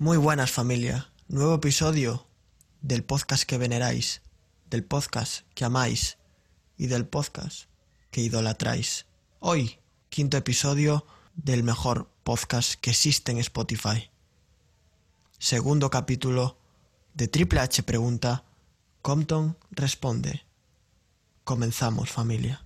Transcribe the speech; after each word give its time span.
Muy 0.00 0.16
buenas 0.16 0.52
familia, 0.52 1.10
nuevo 1.26 1.56
episodio 1.56 2.24
del 2.82 3.02
podcast 3.02 3.42
que 3.42 3.58
veneráis, 3.58 4.22
del 4.70 4.84
podcast 4.84 5.40
que 5.56 5.64
amáis 5.64 6.18
y 6.76 6.86
del 6.86 7.04
podcast 7.04 7.64
que 8.12 8.20
idolatráis. 8.20 9.06
Hoy, 9.40 9.80
quinto 10.08 10.36
episodio 10.36 11.04
del 11.34 11.64
mejor 11.64 12.08
podcast 12.22 12.74
que 12.74 12.90
existe 12.90 13.32
en 13.32 13.38
Spotify. 13.38 14.08
Segundo 15.36 15.90
capítulo 15.90 16.58
de 17.14 17.26
Triple 17.26 17.58
H 17.58 17.82
Pregunta, 17.82 18.44
Compton 19.02 19.58
responde. 19.72 20.46
Comenzamos 21.42 22.08
familia. 22.08 22.64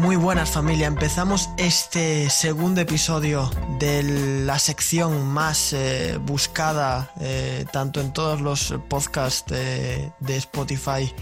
Muy 0.00 0.16
buenas 0.16 0.48
familia, 0.50 0.86
empezamos 0.86 1.50
este 1.58 2.30
segundo 2.30 2.80
episodio 2.80 3.50
de 3.78 4.02
la 4.46 4.58
sección 4.58 5.26
más 5.26 5.74
eh, 5.74 6.18
buscada 6.22 7.12
eh, 7.20 7.66
tanto 7.70 8.00
en 8.00 8.10
todos 8.10 8.40
los 8.40 8.74
podcasts 8.88 9.52
eh, 9.54 10.10
de 10.20 10.36
Spotify 10.38 11.12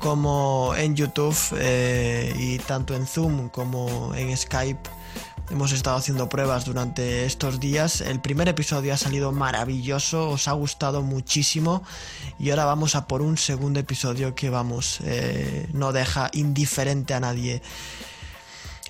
como 0.00 0.74
en 0.76 0.96
YouTube 0.96 1.34
y 2.38 2.58
tanto 2.58 2.94
en 2.94 3.06
Zoom 3.06 3.48
como 3.48 4.14
en 4.14 4.36
Skype. 4.36 4.99
Hemos 5.50 5.72
estado 5.72 5.96
haciendo 5.96 6.28
pruebas 6.28 6.64
durante 6.64 7.26
estos 7.26 7.58
días. 7.60 8.00
El 8.00 8.20
primer 8.20 8.48
episodio 8.48 8.94
ha 8.94 8.96
salido 8.96 9.32
maravilloso, 9.32 10.30
os 10.30 10.48
ha 10.48 10.52
gustado 10.52 11.02
muchísimo 11.02 11.82
y 12.38 12.50
ahora 12.50 12.64
vamos 12.64 12.94
a 12.94 13.06
por 13.06 13.20
un 13.20 13.36
segundo 13.36 13.80
episodio 13.80 14.34
que 14.34 14.48
vamos, 14.48 15.00
no 15.72 15.92
deja 15.92 16.30
indiferente 16.32 17.14
a 17.14 17.20
nadie. 17.20 17.62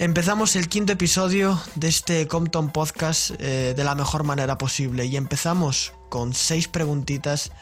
Empezamos 0.00 0.56
el 0.56 0.70
quinto 0.70 0.94
episodio 0.94 1.60
de 1.74 1.88
este 1.88 2.26
Compton 2.26 2.70
Podcast 2.70 3.32
eh, 3.38 3.74
de 3.76 3.84
la 3.84 3.94
mejor 3.94 4.24
manera 4.24 4.56
posible 4.56 5.04
y 5.04 5.14
empezamos 5.18 5.92
con 6.08 6.32
seis 6.32 6.68
preguntitas 6.68 7.52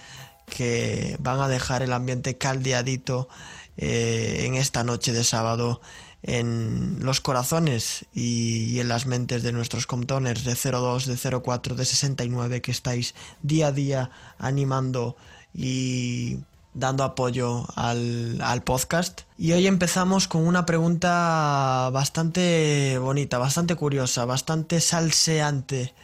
que 0.47 1.17
van 1.19 1.41
a 1.41 1.49
dejar 1.49 1.83
el 1.83 1.93
ambiente 1.93 2.39
caldeadito 2.39 3.29
eh, 3.77 4.45
en 4.45 4.55
esta 4.55 4.85
noche 4.85 5.13
de 5.13 5.25
sábado 5.25 5.81
en 6.23 6.99
los 7.01 7.21
corazones 7.21 8.07
y, 8.13 8.81
en 8.81 8.89
las 8.89 9.07
mentes 9.07 9.43
de 9.43 9.53
nuestros 9.53 9.87
Comptoners 9.87 10.45
de 10.45 10.55
02, 10.55 11.07
de 11.07 11.41
04, 11.41 11.75
de 11.75 11.85
69 11.85 12.61
que 12.61 12.71
estáis 12.71 13.15
día 13.43 13.69
a 13.69 13.73
día 13.73 14.11
animando 14.39 15.17
y 15.55 16.39
dando 16.75 17.05
apoyo 17.05 17.67
al, 17.75 18.63
podcast. 18.65 19.23
Y 19.37 19.53
hoy 19.53 19.67
empezamos 19.67 20.29
con 20.29 20.47
una 20.47 20.67
pregunta 20.67 21.91
bastante 21.93 22.99
bonita, 22.99 23.39
bastante 23.39 23.75
curiosa, 23.75 24.25
bastante 24.25 24.81
salseante. 24.81 25.95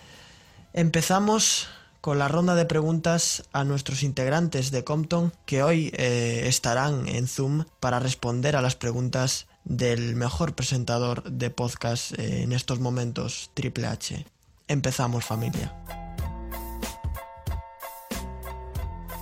Empezamos 0.72 1.68
con 2.00 2.18
la 2.18 2.28
ronda 2.28 2.54
de 2.54 2.66
preguntas 2.66 3.44
a 3.52 3.64
nuestros 3.64 4.02
integrantes 4.02 4.70
de 4.70 4.84
Compton 4.84 5.32
que 5.46 5.62
hoy 5.62 5.90
eh, 5.96 6.44
estarán 6.46 7.08
en 7.08 7.26
Zoom 7.28 7.64
para 7.80 7.98
responder 7.98 8.56
a 8.56 8.62
las 8.62 8.74
preguntas 8.74 9.46
del 9.64 10.14
mejor 10.14 10.54
presentador 10.54 11.24
de 11.24 11.50
podcast 11.50 12.18
eh, 12.18 12.42
en 12.42 12.52
estos 12.52 12.80
momentos, 12.80 13.50
Triple 13.54 13.86
H. 13.86 14.26
Empezamos 14.68 15.24
familia. 15.24 15.74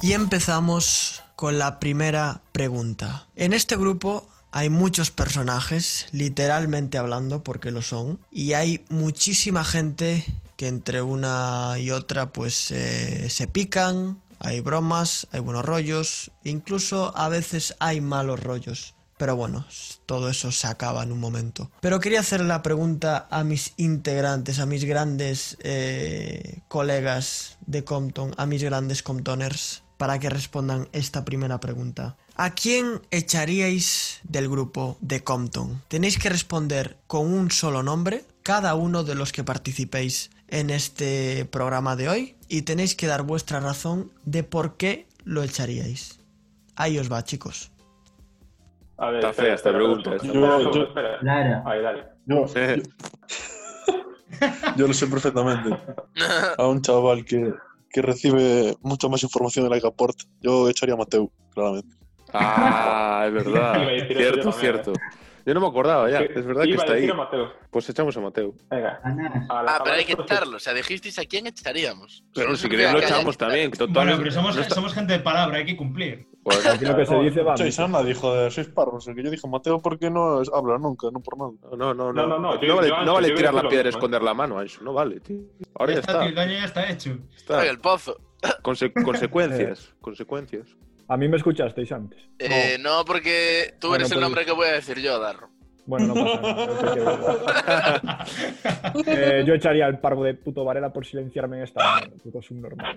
Y 0.02 0.12
empezamos 0.12 1.22
con 1.36 1.58
la 1.58 1.78
primera 1.78 2.42
pregunta. 2.52 3.26
En 3.36 3.52
este 3.52 3.76
grupo 3.76 4.28
hay 4.50 4.68
muchos 4.68 5.10
personajes, 5.10 6.06
literalmente 6.12 6.98
hablando, 6.98 7.42
porque 7.42 7.70
lo 7.70 7.82
son, 7.82 8.18
y 8.30 8.52
hay 8.52 8.84
muchísima 8.88 9.64
gente 9.64 10.24
que 10.56 10.68
entre 10.68 11.02
una 11.02 11.76
y 11.78 11.90
otra 11.90 12.32
pues 12.32 12.70
eh, 12.70 13.30
se 13.30 13.46
pican, 13.46 14.20
hay 14.38 14.60
bromas, 14.60 15.26
hay 15.32 15.40
buenos 15.40 15.64
rollos, 15.64 16.32
incluso 16.44 17.16
a 17.16 17.28
veces 17.28 17.74
hay 17.78 18.00
malos 18.00 18.40
rollos. 18.40 18.94
Pero 19.22 19.36
bueno, 19.36 19.64
todo 20.04 20.28
eso 20.28 20.50
se 20.50 20.66
acaba 20.66 21.04
en 21.04 21.12
un 21.12 21.20
momento. 21.20 21.70
Pero 21.80 22.00
quería 22.00 22.18
hacer 22.18 22.40
la 22.40 22.60
pregunta 22.60 23.28
a 23.30 23.44
mis 23.44 23.72
integrantes, 23.76 24.58
a 24.58 24.66
mis 24.66 24.84
grandes 24.84 25.58
eh, 25.60 26.62
colegas 26.66 27.56
de 27.64 27.84
Compton, 27.84 28.34
a 28.36 28.46
mis 28.46 28.64
grandes 28.64 29.04
Comptoners 29.04 29.84
para 29.96 30.18
que 30.18 30.28
respondan 30.28 30.88
esta 30.90 31.24
primera 31.24 31.60
pregunta. 31.60 32.16
¿A 32.34 32.50
quién 32.56 33.00
echaríais 33.12 34.18
del 34.24 34.48
grupo 34.48 34.98
de 35.00 35.22
Compton? 35.22 35.80
Tenéis 35.86 36.18
que 36.18 36.28
responder 36.28 36.98
con 37.06 37.32
un 37.32 37.52
solo 37.52 37.84
nombre, 37.84 38.24
cada 38.42 38.74
uno 38.74 39.04
de 39.04 39.14
los 39.14 39.30
que 39.30 39.44
participéis 39.44 40.32
en 40.48 40.68
este 40.70 41.44
programa 41.44 41.94
de 41.94 42.08
hoy, 42.08 42.36
y 42.48 42.62
tenéis 42.62 42.96
que 42.96 43.06
dar 43.06 43.22
vuestra 43.22 43.60
razón 43.60 44.10
de 44.24 44.42
por 44.42 44.76
qué 44.76 45.06
lo 45.22 45.44
echaríais. 45.44 46.18
Ahí 46.74 46.98
os 46.98 47.12
va, 47.12 47.22
chicos. 47.22 47.71
A 48.98 49.10
ver, 49.10 49.24
Está 49.24 49.32
fea 49.32 49.54
esta 49.54 49.72
pregunta. 49.72 50.16
Yo, 50.22 50.32
yo, 50.72 50.88
Ahí, 50.94 51.82
dale. 51.82 52.04
Yo, 52.26 52.46
yo 54.76 54.86
lo 54.86 54.92
sé 54.94 55.06
perfectamente. 55.06 55.70
A 56.58 56.66
un 56.66 56.82
chaval 56.82 57.24
que, 57.24 57.52
que 57.90 58.02
recibe 58.02 58.76
mucha 58.82 59.08
más 59.08 59.22
información 59.22 59.64
de 59.64 59.70
la 59.70 59.80
que 59.80 59.86
aporta. 59.86 60.24
Yo 60.40 60.68
echaría 60.68 60.94
a 60.94 60.98
Mateo, 60.98 61.30
claramente. 61.52 61.96
Ah, 62.32 63.24
es 63.26 63.32
verdad. 63.34 63.86
cierto, 64.08 64.52
cierto. 64.52 64.92
Yo 65.44 65.54
no 65.54 65.60
me 65.60 65.66
acordaba 65.66 66.08
ya, 66.08 66.20
es 66.20 66.46
verdad 66.46 66.62
que 66.62 66.74
está 66.74 66.92
ahí. 66.92 67.10
Pues 67.70 67.88
echamos 67.88 68.16
a 68.16 68.20
Mateo. 68.20 68.54
Venga. 68.70 69.00
Ah, 69.48 69.80
pero 69.82 69.96
hay 69.96 70.04
que 70.04 70.12
echarlo. 70.12 70.56
O 70.56 70.60
sea, 70.60 70.72
dijisteis 70.72 71.18
a 71.18 71.24
quién 71.24 71.46
echaríamos. 71.46 72.24
Pero 72.34 72.54
si 72.56 72.68
queréis 72.68 72.92
lo 72.92 73.00
echamos 73.00 73.36
también. 73.36 73.70
Bueno, 73.88 74.16
pero 74.18 74.30
somos, 74.30 74.54
somos 74.54 74.94
gente 74.94 75.14
de 75.14 75.18
palabra, 75.20 75.58
hay 75.58 75.66
que 75.66 75.76
cumplir. 75.76 76.28
Pues 76.42 76.66
aquí 76.66 76.84
lo 76.84 76.96
que 76.96 77.06
se 77.06 77.16
dice 77.18 77.42
va. 77.42 78.02
Dijo 78.02 78.34
de 78.34 78.50
seis 78.50 78.68
parros. 78.68 79.06
El 79.06 79.14
que 79.14 79.22
yo 79.22 79.30
dije, 79.30 79.46
Mateo, 79.46 79.80
¿por 79.80 79.98
qué 79.98 80.10
no 80.10 80.42
habla 80.52 80.78
nunca? 80.78 81.08
No 81.12 81.20
por 81.20 81.38
nada. 81.38 81.76
No, 81.76 81.94
no, 81.94 82.12
no. 82.12 82.12
No, 82.12 82.26
no, 82.26 82.38
no, 82.38 82.76
vale, 82.76 82.90
no 83.04 83.14
vale 83.14 83.30
tirar 83.32 83.54
la 83.54 83.68
piedra 83.68 83.88
y 83.88 83.90
esconder 83.90 84.22
la 84.22 84.34
mano 84.34 84.58
a 84.58 84.64
eso. 84.64 84.82
No 84.82 84.92
vale, 84.92 85.20
tío. 85.20 85.40
Ahora 85.74 85.94
ya, 85.94 86.00
está. 86.00 86.24
El 86.24 86.34
daño 86.34 86.52
ya 86.52 86.64
está 86.64 86.90
hecho. 86.90 87.16
Está. 87.36 87.64
el 87.66 87.78
pozo. 87.78 88.18
consecuencias. 88.62 89.94
consecuencias. 90.00 90.76
A 91.08 91.16
mí 91.16 91.28
me 91.28 91.36
escuchasteis 91.36 91.92
antes. 91.92 92.18
Eh, 92.38 92.78
no. 92.80 93.04
porque 93.04 93.74
tú 93.78 93.94
eres 93.94 94.10
el 94.10 94.20
nombre 94.20 94.44
que 94.44 94.52
voy 94.52 94.66
a 94.68 94.72
decir 94.72 94.98
yo, 94.98 95.18
Darro. 95.20 95.51
Bueno, 95.84 96.14
no 96.14 96.14
pasa 96.14 96.40
nada. 96.42 98.24
eh, 99.06 99.42
yo 99.44 99.54
echaría 99.54 99.86
al 99.86 99.98
parvo 99.98 100.22
de 100.22 100.34
puto 100.34 100.64
Varela 100.64 100.92
por 100.92 101.04
silenciarme 101.04 101.56
en 101.56 101.64
esta 101.64 102.00
puto 102.22 102.40
subnormal. 102.40 102.96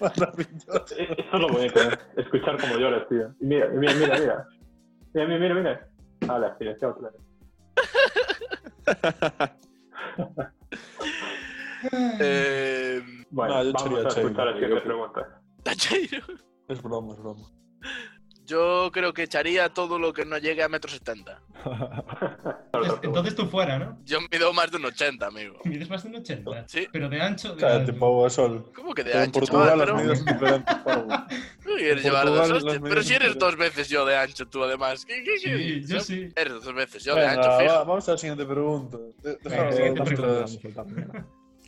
Maravilloso. 0.00 0.84
Eso 0.98 1.38
lo 1.38 1.48
voy 1.48 1.66
a 1.66 2.20
escuchar 2.20 2.60
como 2.60 2.76
lloras, 2.76 3.08
tío. 3.08 3.32
Y 3.40 3.46
mira, 3.46 3.68
mira, 3.68 3.94
mira, 3.94 4.18
mira. 4.18 4.46
Mira, 5.14 5.38
mira, 5.38 5.54
mira. 5.54 5.88
Vale, 6.26 6.48
silenciado, 6.58 6.96
claro. 6.98 7.16
eh, 12.20 13.00
bueno, 13.30 13.54
no, 13.54 13.62
yo 13.62 13.72
vamos 13.72 14.04
a 14.04 14.08
escuchar 14.08 14.48
a 14.48 14.52
siguiente 14.54 14.80
pregunta. 14.80 15.40
Es 16.68 16.82
broma, 16.82 17.14
es 17.14 17.20
broma. 17.20 17.61
Yo 18.52 18.90
creo 18.92 19.14
que 19.14 19.22
echaría 19.22 19.70
todo 19.70 19.98
lo 19.98 20.12
que 20.12 20.26
no 20.26 20.36
llegue 20.36 20.62
a 20.62 20.68
metro 20.68 20.90
setenta. 20.90 21.40
Entonces 23.02 23.34
tú 23.34 23.46
fuera, 23.46 23.78
¿no? 23.78 23.98
Yo 24.04 24.18
mido 24.30 24.52
más 24.52 24.70
de 24.70 24.76
un 24.76 24.84
80, 24.84 25.26
amigo. 25.26 25.58
¿Mides 25.64 25.88
más 25.88 26.02
de 26.02 26.10
un 26.10 26.16
80? 26.16 26.68
Sí. 26.68 26.86
Pero 26.92 27.08
de 27.08 27.22
ancho. 27.22 27.54
De 27.54 27.62
Cállate, 27.62 27.94
pavo, 27.94 28.28
sol. 28.28 28.70
¿Cómo 28.74 28.92
que 28.92 29.04
de 29.04 29.14
ancho? 29.14 29.24
En 29.24 29.32
Portugal 29.32 29.68
chaval, 29.68 29.78
pero... 29.80 29.96
medidas 29.96 30.24
diferentes, 30.26 30.74
pavo. 30.84 31.08
quieres 31.78 32.04
llevar 32.04 32.26
dos 32.26 32.64
Pero 32.82 33.02
si 33.02 33.14
eres 33.14 33.38
dos 33.38 33.56
veces 33.56 33.88
yo 33.88 34.04
de 34.04 34.18
ancho, 34.18 34.46
tú 34.46 34.62
además. 34.62 35.06
¿Qué, 35.06 35.24
qué, 35.24 35.38
sí, 35.38 35.86
yo 35.86 36.00
sí. 36.00 36.28
Eres 36.36 36.62
dos 36.62 36.74
veces 36.74 37.02
yo 37.04 37.14
de 37.14 37.26
ancho, 37.26 37.58
fijo. 37.58 37.72
vamos 37.72 38.06
a 38.06 38.12
la 38.12 38.18
siguiente 38.18 38.44
pregunta. 38.44 38.98
Venga, 39.22 39.72
siguiente 39.72 40.02
pregunta. 40.02 40.44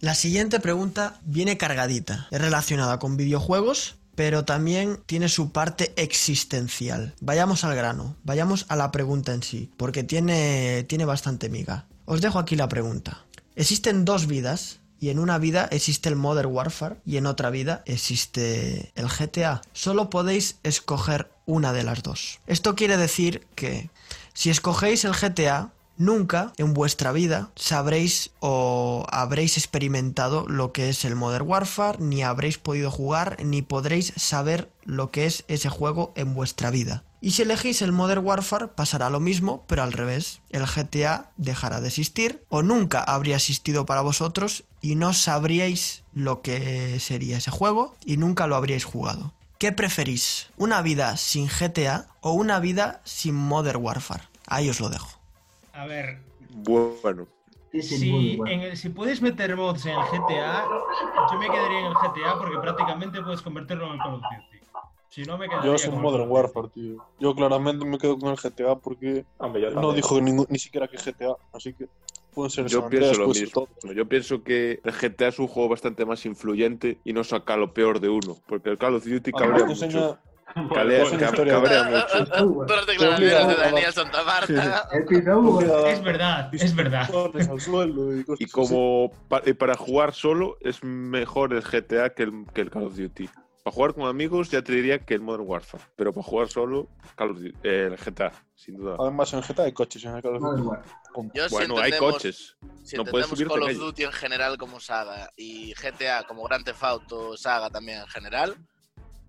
La 0.01 0.15
siguiente 0.15 0.61
pregunta 0.61 1.19
viene 1.25 1.57
cargadita. 1.57 2.29
Es 2.31 2.43
relacionada 2.43 2.99
con 2.99 3.17
videojuegos 3.17 4.04
pero 4.14 4.44
también 4.44 5.00
tiene 5.06 5.28
su 5.28 5.52
parte 5.52 5.93
existencial. 5.96 7.14
Vayamos 7.20 7.64
al 7.64 7.75
grano, 7.75 8.16
vayamos 8.25 8.66
a 8.69 8.76
la 8.76 8.90
pregunta 8.90 9.32
en 9.34 9.43
sí, 9.43 9.70
porque 9.76 10.05
tiene, 10.05 10.84
tiene 10.84 11.05
bastante 11.05 11.49
miga. 11.49 11.87
Os 12.05 12.20
dejo 12.20 12.38
aquí 12.38 12.56
la 12.56 12.69
pregunta. 12.69 13.25
Existen 13.56 14.05
dos 14.05 14.26
vidas, 14.26 14.81
y 15.05 15.11
en 15.11 15.19
una 15.19 15.37
vida 15.37 15.69
existe 15.70 16.08
el 16.08 16.16
Modern 16.16 16.50
Warfare 16.50 16.96
y 17.05 17.19
en 17.19 17.26
otra 17.26 17.50
vida 17.50 17.82
existe 17.84 18.90
el 18.94 19.08
GTA. 19.08 19.61
Solo 19.75 20.08
podéis 20.08 20.56
escoger 20.62 21.31
una 21.44 21.75
de 21.75 21.82
las 21.82 22.02
dos. 22.02 22.40
Esto 22.46 22.75
quiere 22.75 22.96
decir 22.96 23.46
que 23.55 23.90
si 24.32 24.49
escogéis 24.49 25.05
el 25.05 25.12
GTA, 25.12 25.72
nunca 25.96 26.52
en 26.56 26.75
vuestra 26.75 27.12
vida 27.12 27.50
sabréis 27.55 28.31
o 28.41 29.06
habréis 29.11 29.56
experimentado 29.56 30.46
lo 30.49 30.73
que 30.73 30.88
es 30.88 31.05
el 31.05 31.17
Modern 31.17 31.46
Warfare, 31.46 31.99
ni 32.00 32.23
habréis 32.23 32.58
podido 32.58 32.91
jugar, 32.91 33.37
ni 33.44 33.62
podréis 33.62 34.12
saber 34.17 34.70
lo 34.85 35.11
que 35.11 35.26
es 35.26 35.44
ese 35.49 35.69
juego 35.69 36.12
en 36.17 36.35
vuestra 36.35 36.70
vida. 36.70 37.05
Y 37.20 37.31
si 37.31 37.41
elegís 37.41 37.81
el 37.81 37.91
Modern 37.91 38.23
Warfare 38.23 38.69
pasará 38.69 39.08
lo 39.08 39.19
mismo, 39.19 39.64
pero 39.67 39.82
al 39.82 39.93
revés. 39.93 40.43
El 40.50 40.67
GTA 40.67 41.31
dejará 41.38 41.81
de 41.81 41.88
existir 41.88 42.44
o 42.50 42.62
nunca 42.62 43.02
habría 43.02 43.37
existido 43.37 43.87
para 43.87 44.02
vosotros 44.02 44.64
y 44.82 44.94
no 44.94 45.14
sabríais 45.14 46.05
lo 46.12 46.43
que 46.43 47.00
sería 47.00 47.38
ese 47.38 47.50
juego 47.50 47.97
y 48.05 48.19
nunca 48.19 48.47
lo 48.47 48.56
habríais 48.56 48.85
jugado. 48.85 49.32
¿Qué 49.56 49.73
preferís? 49.73 50.49
¿Una 50.58 50.82
vida 50.82 51.17
sin 51.17 51.49
GTA 51.49 52.08
o 52.20 52.32
una 52.32 52.61
vida 52.61 53.00
sin 53.05 53.35
Modern 53.35 53.82
Warfare? 53.82 54.25
Ahí 54.47 54.69
os 54.69 54.81
lo 54.81 54.90
dejo. 54.90 55.24
A 55.75 55.87
ver, 55.87 56.19
Bueno, 56.50 57.26
si, 57.81 58.35
en 58.47 58.61
el- 58.61 58.76
si 58.76 58.88
puedes 58.91 59.21
meter 59.21 59.56
mods 59.56 59.87
en 59.87 59.99
el 59.99 60.05
GTA, 60.05 60.69
yo 61.31 61.38
me 61.38 61.50
quedaría 61.50 61.81
en 61.81 61.87
el 61.87 61.97
GTA 61.97 62.38
porque 62.38 62.59
prácticamente 62.59 63.21
puedes 63.23 63.43
convertirlo 63.43 63.87
en 63.87 63.93
el 63.94 63.99
Call 63.99 64.15
of 64.15 64.23
Duty. 64.23 64.65
Si 65.11 65.23
no, 65.25 65.38
me 65.38 65.49
quedaría 65.49 65.73
Yo 65.73 65.79
soy 65.79 65.91
con 65.91 66.03
Modern. 66.03 66.31
Warfare, 66.31 66.69
tío. 66.75 67.05
Yo 67.21 67.35
claramente 67.35 67.85
me 67.85 67.99
quedo 67.99 68.19
con 68.19 68.31
el 68.31 68.37
GTA 68.37 68.76
porque 68.76 69.26
Hombre, 69.38 69.62
yo 69.62 69.71
no 69.71 69.93
dijo 69.93 70.21
ningún- 70.21 70.47
ni 70.49 70.59
siquiera 70.59 70.88
que 70.88 70.97
GTA, 70.97 71.37
así 71.53 71.75
que 71.75 71.87
pueden 72.35 72.50
ser 72.50 72.67
yo 72.67 72.88
pienso 72.88 73.11
Andreas, 73.11 73.19
lo 73.19 73.29
mismo. 73.29 73.69
todo. 73.82 73.93
Yo 73.93 74.09
pienso 74.09 74.43
que 74.43 74.81
el 74.85 74.93
GTA 74.93 75.29
es 75.29 75.38
un 75.38 75.47
juego 75.49 75.69
bastante 75.69 76.05
más 76.05 76.25
influyente 76.26 77.00
y 77.05 77.12
no 77.12 77.23
saca 77.25 77.56
lo 77.56 77.73
peor 77.73 78.00
de 78.00 78.09
uno. 78.09 78.37
Porque 78.47 78.71
el 78.71 78.79
Call 78.79 78.94
of 78.94 79.05
Duty 79.05 79.31
Además, 79.35 79.41
cabrea 79.41 79.67
te 79.67 79.73
mucho. 79.73 79.87
enseña- 79.87 80.21
Calea- 80.55 81.05
en 81.11 81.19
cabrea 81.49 81.83
mucho. 81.85 82.27
Todas 82.27 82.77
las 82.77 82.87
declaraciones 82.87 83.49
de 83.49 83.55
Daniel 83.56 83.93
Santa 83.93 84.23
Marta. 84.23 84.89
Es 85.91 86.03
verdad, 86.03 86.49
es 86.55 86.75
verdad. 86.75 87.09
y 88.39 88.47
como 88.47 89.11
para 89.59 89.75
jugar 89.77 90.12
solo 90.15 90.56
es 90.61 90.83
mejor 90.85 91.53
el 91.55 91.62
GTA 91.62 92.11
que 92.11 92.25
el, 92.25 92.45
que 92.53 92.61
el 92.62 92.71
Call 92.71 92.85
of 92.85 92.97
Duty. 92.97 93.29
Para 93.65 93.75
jugar 93.75 93.95
con 93.95 94.06
amigos 94.06 94.51
ya 94.51 94.61
te 94.62 94.73
diría 94.73 94.99
que 94.99 95.15
el 95.15 95.23
Modern 95.23 95.45
Warfare. 95.47 95.83
Pero 95.97 96.12
para 96.12 96.23
jugar 96.23 96.49
solo, 96.49 96.87
Call 97.17 97.31
of 97.31 97.39
Duty- 97.39 97.55
eh, 97.62 97.89
el 97.91 97.97
GTA, 97.97 98.31
sin 98.55 98.77
duda. 98.77 98.97
Además, 99.00 99.33
en 99.33 99.41
GTA 99.41 99.62
hay 99.65 99.73
coches 99.73 100.05
en 100.05 100.15
el 100.17 100.23
Call 100.23 100.37
of 100.37 100.43
Duty. 100.43 100.69
Yo 101.33 101.49
si 101.49 101.55
Bueno, 101.55 101.79
hay 101.79 101.91
entendemos- 101.93 102.12
coches. 102.12 102.57
Si 102.83 102.97
No 102.97 103.05
puedes 103.07 103.27
Call 103.29 103.62
en 103.62 103.77
of. 103.77 103.83
Duty 103.83 104.05
en 104.05 104.12
general 104.12 104.59
como 104.59 104.81
saga 104.81 105.31
y 105.37 105.73
GTA 105.73 106.25
como 106.25 106.43
Grand 106.45 106.65
Theft 106.65 106.83
Auto 106.85 107.37
saga 107.39 107.71
también 107.71 108.00
en 108.00 108.07
general, 108.09 108.55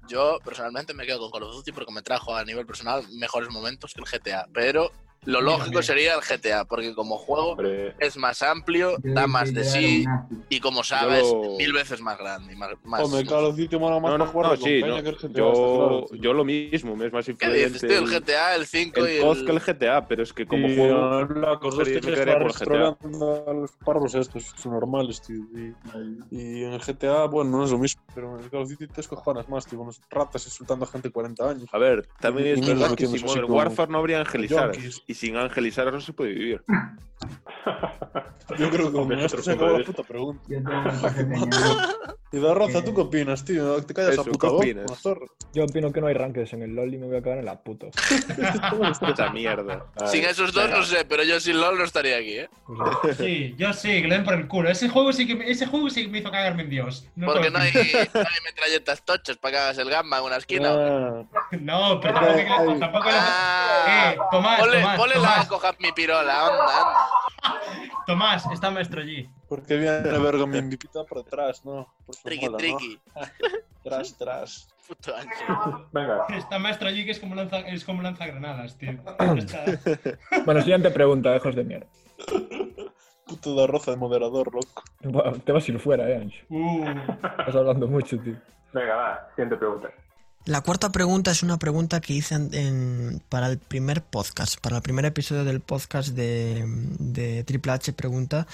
yo 0.07 0.39
personalmente 0.43 0.93
me 0.93 1.05
quedo 1.05 1.19
con 1.19 1.31
Call 1.31 1.43
of 1.43 1.55
Duty 1.55 1.71
porque 1.71 1.93
me 1.93 2.01
trajo 2.01 2.35
a 2.35 2.43
nivel 2.43 2.65
personal 2.65 3.03
mejores 3.13 3.49
momentos 3.49 3.93
que 3.93 4.01
el 4.01 4.07
GTA. 4.07 4.47
Pero 4.53 4.91
lo 5.25 5.41
lógico 5.41 5.81
sería 5.81 6.13
el 6.15 6.21
GTA 6.21 6.65
porque 6.65 6.93
como 6.93 7.17
juego 7.17 7.51
Hombre, 7.51 7.95
es 7.99 8.15
más 8.17 8.41
amplio, 8.41 8.95
da 9.03 9.27
más 9.27 9.53
de 9.53 9.63
sí 9.63 10.05
y 10.49 10.59
como 10.59 10.83
saga 10.83 11.19
Yo 11.19 11.55
mil 11.57 11.73
veces 11.73 11.99
más 12.01 12.17
grande. 12.17 12.53
y 12.53 12.55
más, 12.55 12.69
más- 12.83 13.01
Hombre, 13.01 13.25
Call 13.25 13.45
of 13.45 13.57
Duty 13.57 13.77
mola 13.77 13.99
más 13.99 14.11
No, 14.11 14.17
para 14.17 14.25
no, 14.25 14.31
jugar 14.31 14.51
no, 14.51 14.57
con 14.59 14.63
sí, 14.69 14.81
peña 14.81 14.95
no. 14.97 15.03
que 15.03 15.09
el 15.09 15.15
GTA, 15.15 15.27
está 15.27 15.39
Yo, 15.39 15.53
claro, 15.53 16.05
yo 16.21 16.33
lo 16.33 16.45
mismo, 16.45 16.95
me 16.95 17.05
es 17.07 17.13
más 17.13 17.25
¿Qué 17.25 17.31
influyente 17.31 17.65
dices, 17.73 17.81
tío? 17.89 17.97
El 17.99 18.07
GTA, 18.07 18.55
el 18.55 18.65
5 18.67 19.07
y 19.07 19.11
el 19.17 19.21
COD 19.21 19.35
que 19.45 19.51
el 19.51 19.57
el... 19.57 19.59
GTA, 19.61 20.07
pero 20.07 20.23
es 20.23 20.33
que 20.33 20.45
como 20.45 20.67
Y, 20.67 20.75
juego 20.77 21.19
eh, 21.21 21.27
la 21.35 21.59
cosa 21.59 21.81
es 21.81 21.87
que 21.89 21.95
me 21.95 21.99
tienes 22.01 22.05
que 22.05 22.11
quedaría 22.25 22.33
estar 22.33 22.41
por 22.41 22.51
GTA. 22.51 22.89
extrolando 22.89 23.45
a 23.49 23.53
los 23.53 23.71
parvos 23.83 24.15
estos, 24.15 24.53
son 24.57 24.73
normales, 24.73 25.21
tío. 25.21 25.37
Y, 25.55 25.73
y 26.31 26.63
en 26.63 26.73
el 26.73 26.79
GTA, 26.81 27.25
bueno, 27.25 27.57
no 27.57 27.65
es 27.65 27.71
lo 27.71 27.77
mismo, 27.79 28.01
pero 28.13 28.37
en 28.37 28.43
el 28.43 28.49
Call 28.49 28.61
of 28.63 28.69
Duty 28.69 28.87
te 28.87 29.01
escojonas 29.01 29.49
más, 29.49 29.65
tío, 29.65 29.77
con 29.79 29.87
los 29.87 29.99
ratas 30.09 30.45
insultando 30.45 30.85
a 30.85 30.87
gente 30.87 31.07
de 31.09 31.11
40 31.13 31.49
años. 31.49 31.69
A 31.71 31.77
ver, 31.77 32.07
también 32.19 32.47
Y 32.47 32.51
es 32.51 32.59
niños 32.59 32.69
verdad 32.79 32.85
que 32.95 33.07
metiéndose 33.07 33.17
sin 33.19 33.25
así 33.25 33.35
Modern 33.35 33.47
como- 33.47 33.57
Warfare 33.57 33.91
no 33.91 33.97
habría 33.97 34.19
angelizaras. 34.19 34.77
yonkis. 34.77 35.03
Y 35.07 35.13
sin 35.15 35.37
angelizaras 35.37 35.93
no 35.93 36.01
se 36.01 36.13
puede 36.13 36.33
vivir. 36.33 36.63
Yo 38.57 38.69
creo 38.69 38.87
que 38.91 38.97
con 38.97 39.11
esto 39.13 39.41
se 39.41 39.51
acabó 39.53 39.71
de 39.73 39.79
la 39.79 39.85
puta 39.85 40.03
pregunta. 40.03 40.43
Yo. 40.49 41.77
Y 42.31 42.39
da 42.41 42.53
Roza, 42.53 42.83
¿tú 42.83 42.93
qué 42.93 43.01
opinas, 43.01 43.45
tío? 43.45 43.81
Te 43.85 43.93
callas 43.93 44.11
Eso, 44.13 44.21
a 44.21 44.25
puta. 44.25 44.47
Yo 45.53 45.63
opino 45.63 45.91
que 45.93 46.01
no 46.01 46.07
hay 46.07 46.13
rankings 46.15 46.51
en 46.53 46.63
el 46.63 46.75
LoL 46.75 46.93
y 46.93 46.97
me 46.97 47.05
voy 47.07 47.17
a 47.17 47.21
cagar 47.21 47.39
en 47.39 47.45
la 47.45 47.59
puta. 47.63 47.87
Esa 49.07 49.29
mierda. 49.29 49.85
Sin 50.05 50.25
esos 50.25 50.51
dos 50.53 50.69
no 50.69 50.83
sé, 50.83 51.05
pero 51.05 51.23
yo 51.23 51.39
sin 51.39 51.59
LOL 51.61 51.77
no 51.77 51.85
estaría 51.85 52.17
aquí, 52.17 52.39
¿eh? 52.39 52.49
Sea, 53.03 53.13
Sí, 53.15 53.55
yo 53.57 53.71
sí, 53.73 54.01
que 54.01 54.07
le 54.09 54.15
den 54.15 54.25
por 54.25 54.33
el 54.33 54.47
culo. 54.47 54.69
Ese 54.69 54.89
juego 54.89 55.13
sí 55.13 55.25
que 55.25 55.35
me, 55.35 55.49
ese 55.49 55.65
juego 55.65 55.89
sí 55.89 56.03
que 56.03 56.09
me 56.09 56.19
hizo 56.19 56.29
cagarme 56.31 56.63
en 56.63 56.69
Dios. 56.69 57.07
No 57.15 57.27
Porque 57.27 57.49
no 57.49 57.59
hay, 57.59 57.71
no 58.13 58.19
hay 58.19 58.41
metralletas 58.45 59.03
tochas 59.05 59.37
para 59.37 59.51
que 59.53 59.57
hagas 59.59 59.77
el 59.77 59.89
gamba 59.89 60.17
en 60.19 60.23
una 60.25 60.35
esquina. 60.37 60.71
Ah, 60.73 61.23
No, 61.59 61.99
pero 62.01 62.13
tampoco, 62.15 62.71
Ay. 62.71 62.79
tampoco 62.79 63.05
le- 63.05 63.15
Ah, 63.17 64.11
Eh, 64.13 64.17
Tomás, 64.31 64.59
ponle, 64.59 64.79
Tomás, 64.81 64.97
ponle 64.97 65.15
Tomás. 65.15 65.37
la 65.37 65.47
coja 65.47 65.75
mi 65.79 65.91
pirola, 65.93 66.47
anda, 66.47 66.63
anda. 66.63 67.09
Tomás, 68.05 68.45
está 68.51 68.69
maestro 68.71 69.01
allí. 69.01 69.29
porque 69.47 69.77
viene 69.77 70.01
verga 70.19 70.45
mi 70.45 70.57
invita 70.59 71.03
por 71.05 71.23
detrás, 71.23 71.63
¿no? 71.65 71.87
Por 72.05 72.15
Triqui, 72.17 72.45
mola, 72.45 72.57
¿no? 72.57 72.77
triqui. 72.77 72.99
Tras, 73.83 74.17
tras. 74.17 74.67
Puto 74.87 75.15
ancho. 75.15 75.89
venga. 75.91 76.25
Está 76.29 76.57
maestro 76.59 76.87
allí 76.87 77.05
que 77.05 77.11
es 77.11 77.19
como 77.19 77.35
lanza, 77.35 77.59
es 77.59 77.83
como 77.85 78.01
lanza 78.01 78.25
granadas, 78.25 78.77
tío. 78.77 78.91
Está- 79.37 79.65
Bueno, 80.45 80.61
siguiente 80.61 80.89
pregunta, 80.91 81.35
hijos 81.35 81.55
de 81.55 81.63
mierda. 81.63 81.87
Puto 83.27 83.55
da 83.55 83.67
Roza 83.67 83.91
de 83.91 83.97
moderador, 83.97 84.51
loco. 84.53 84.83
Te 85.45 85.51
vas 85.51 85.67
a 85.67 85.71
ir 85.71 85.79
fuera, 85.79 86.09
eh, 86.09 86.17
Ancho. 86.17 86.45
Uh, 86.49 86.83
Estás 87.39 87.55
hablando 87.55 87.87
mucho, 87.87 88.19
tío. 88.19 88.35
Venga, 88.73 88.95
va. 88.95 89.27
Siguiente 89.35 89.55
pregunta. 89.57 89.89
La 90.45 90.61
cuarta 90.61 90.91
pregunta 90.91 91.31
es 91.31 91.41
una 91.41 91.57
pregunta 91.57 92.01
que 92.01 92.13
hice 92.13 92.37
para 93.29 93.47
el 93.47 93.57
primer 93.57 94.03
podcast, 94.03 94.59
para 94.59 94.75
el 94.75 94.83
primer 94.83 95.05
episodio 95.05 95.43
del 95.43 95.59
podcast 95.59 96.09
de, 96.09 96.63
de 96.99 97.43
Triple 97.43 97.71
H 97.71 97.93
Pregunta 97.93 98.45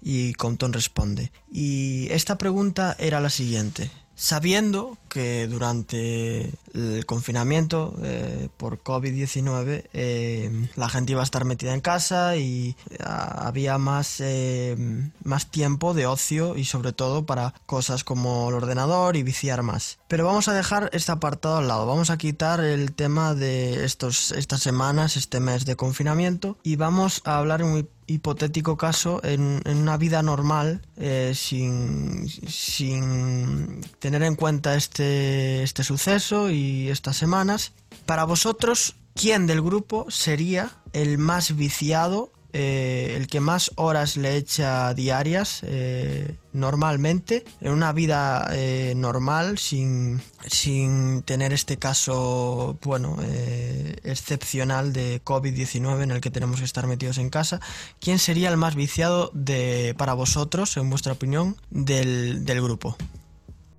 y 0.00 0.32
Compton 0.34 0.72
Responde. 0.72 1.32
Y 1.52 2.08
esta 2.10 2.38
pregunta 2.38 2.96
era 2.98 3.20
la 3.20 3.28
siguiente. 3.28 3.90
Sabiendo 4.16 4.96
que 5.08 5.46
durante 5.48 6.52
el 6.72 7.06
confinamiento 7.06 7.94
eh, 8.02 8.48
por 8.56 8.82
COVID-19 8.82 9.88
eh, 9.92 10.68
la 10.76 10.88
gente 10.88 11.12
iba 11.12 11.20
a 11.20 11.24
estar 11.24 11.44
metida 11.44 11.72
en 11.72 11.80
casa 11.80 12.36
y 12.36 12.76
ah, 13.00 13.46
había 13.46 13.78
más, 13.78 14.16
eh, 14.20 14.76
más 15.22 15.50
tiempo 15.50 15.94
de 15.94 16.06
ocio 16.06 16.56
y 16.56 16.64
sobre 16.64 16.92
todo 16.92 17.26
para 17.26 17.54
cosas 17.66 18.02
como 18.02 18.48
el 18.48 18.56
ordenador 18.56 19.16
y 19.16 19.22
viciar 19.22 19.62
más. 19.62 19.98
Pero 20.08 20.24
vamos 20.24 20.48
a 20.48 20.54
dejar 20.54 20.90
este 20.92 21.12
apartado 21.12 21.58
al 21.58 21.68
lado, 21.68 21.86
vamos 21.86 22.10
a 22.10 22.18
quitar 22.18 22.60
el 22.60 22.92
tema 22.92 23.34
de 23.34 23.84
estos, 23.84 24.32
estas 24.32 24.60
semanas, 24.60 25.16
este 25.16 25.40
mes 25.40 25.64
de 25.64 25.76
confinamiento 25.76 26.58
y 26.62 26.76
vamos 26.76 27.22
a 27.24 27.38
hablar 27.38 27.62
un 27.62 27.88
hipotético 28.06 28.76
caso 28.76 29.20
en, 29.24 29.62
una 29.66 29.96
vida 29.96 30.22
normal 30.22 30.82
eh, 30.96 31.32
sin, 31.34 32.28
sin 32.28 33.80
tener 33.98 34.22
en 34.22 34.36
cuenta 34.36 34.74
este, 34.74 35.62
este 35.62 35.84
suceso 35.84 36.50
y 36.50 36.88
estas 36.88 37.16
semanas. 37.16 37.72
Para 38.06 38.24
vosotros, 38.24 38.96
¿quién 39.14 39.46
del 39.46 39.62
grupo 39.62 40.06
sería 40.10 40.70
el 40.92 41.18
más 41.18 41.56
viciado, 41.56 42.32
eh, 42.54 43.14
el 43.16 43.26
que 43.26 43.40
más 43.40 43.72
horas 43.74 44.16
le 44.16 44.36
echa 44.36 44.94
diarias 44.94 45.60
eh, 45.64 46.36
normalmente, 46.52 47.44
en 47.60 47.72
una 47.72 47.92
vida 47.92 48.48
eh, 48.52 48.94
normal, 48.96 49.58
sin, 49.58 50.20
sin 50.46 51.22
tener 51.24 51.52
este 51.52 51.78
caso, 51.78 52.78
bueno, 52.82 53.16
eh, 53.24 53.96
excepcional 54.04 54.92
de 54.92 55.20
COVID-19 55.24 56.04
en 56.04 56.12
el 56.12 56.20
que 56.20 56.30
tenemos 56.30 56.60
que 56.60 56.64
estar 56.64 56.86
metidos 56.86 57.18
en 57.18 57.28
casa? 57.28 57.60
¿Quién 58.00 58.20
sería 58.20 58.50
el 58.50 58.56
más 58.56 58.76
viciado 58.76 59.30
de, 59.34 59.94
para 59.98 60.14
vosotros, 60.14 60.76
en 60.76 60.88
vuestra 60.88 61.12
opinión, 61.12 61.56
del, 61.70 62.44
del 62.44 62.62
grupo? 62.62 62.96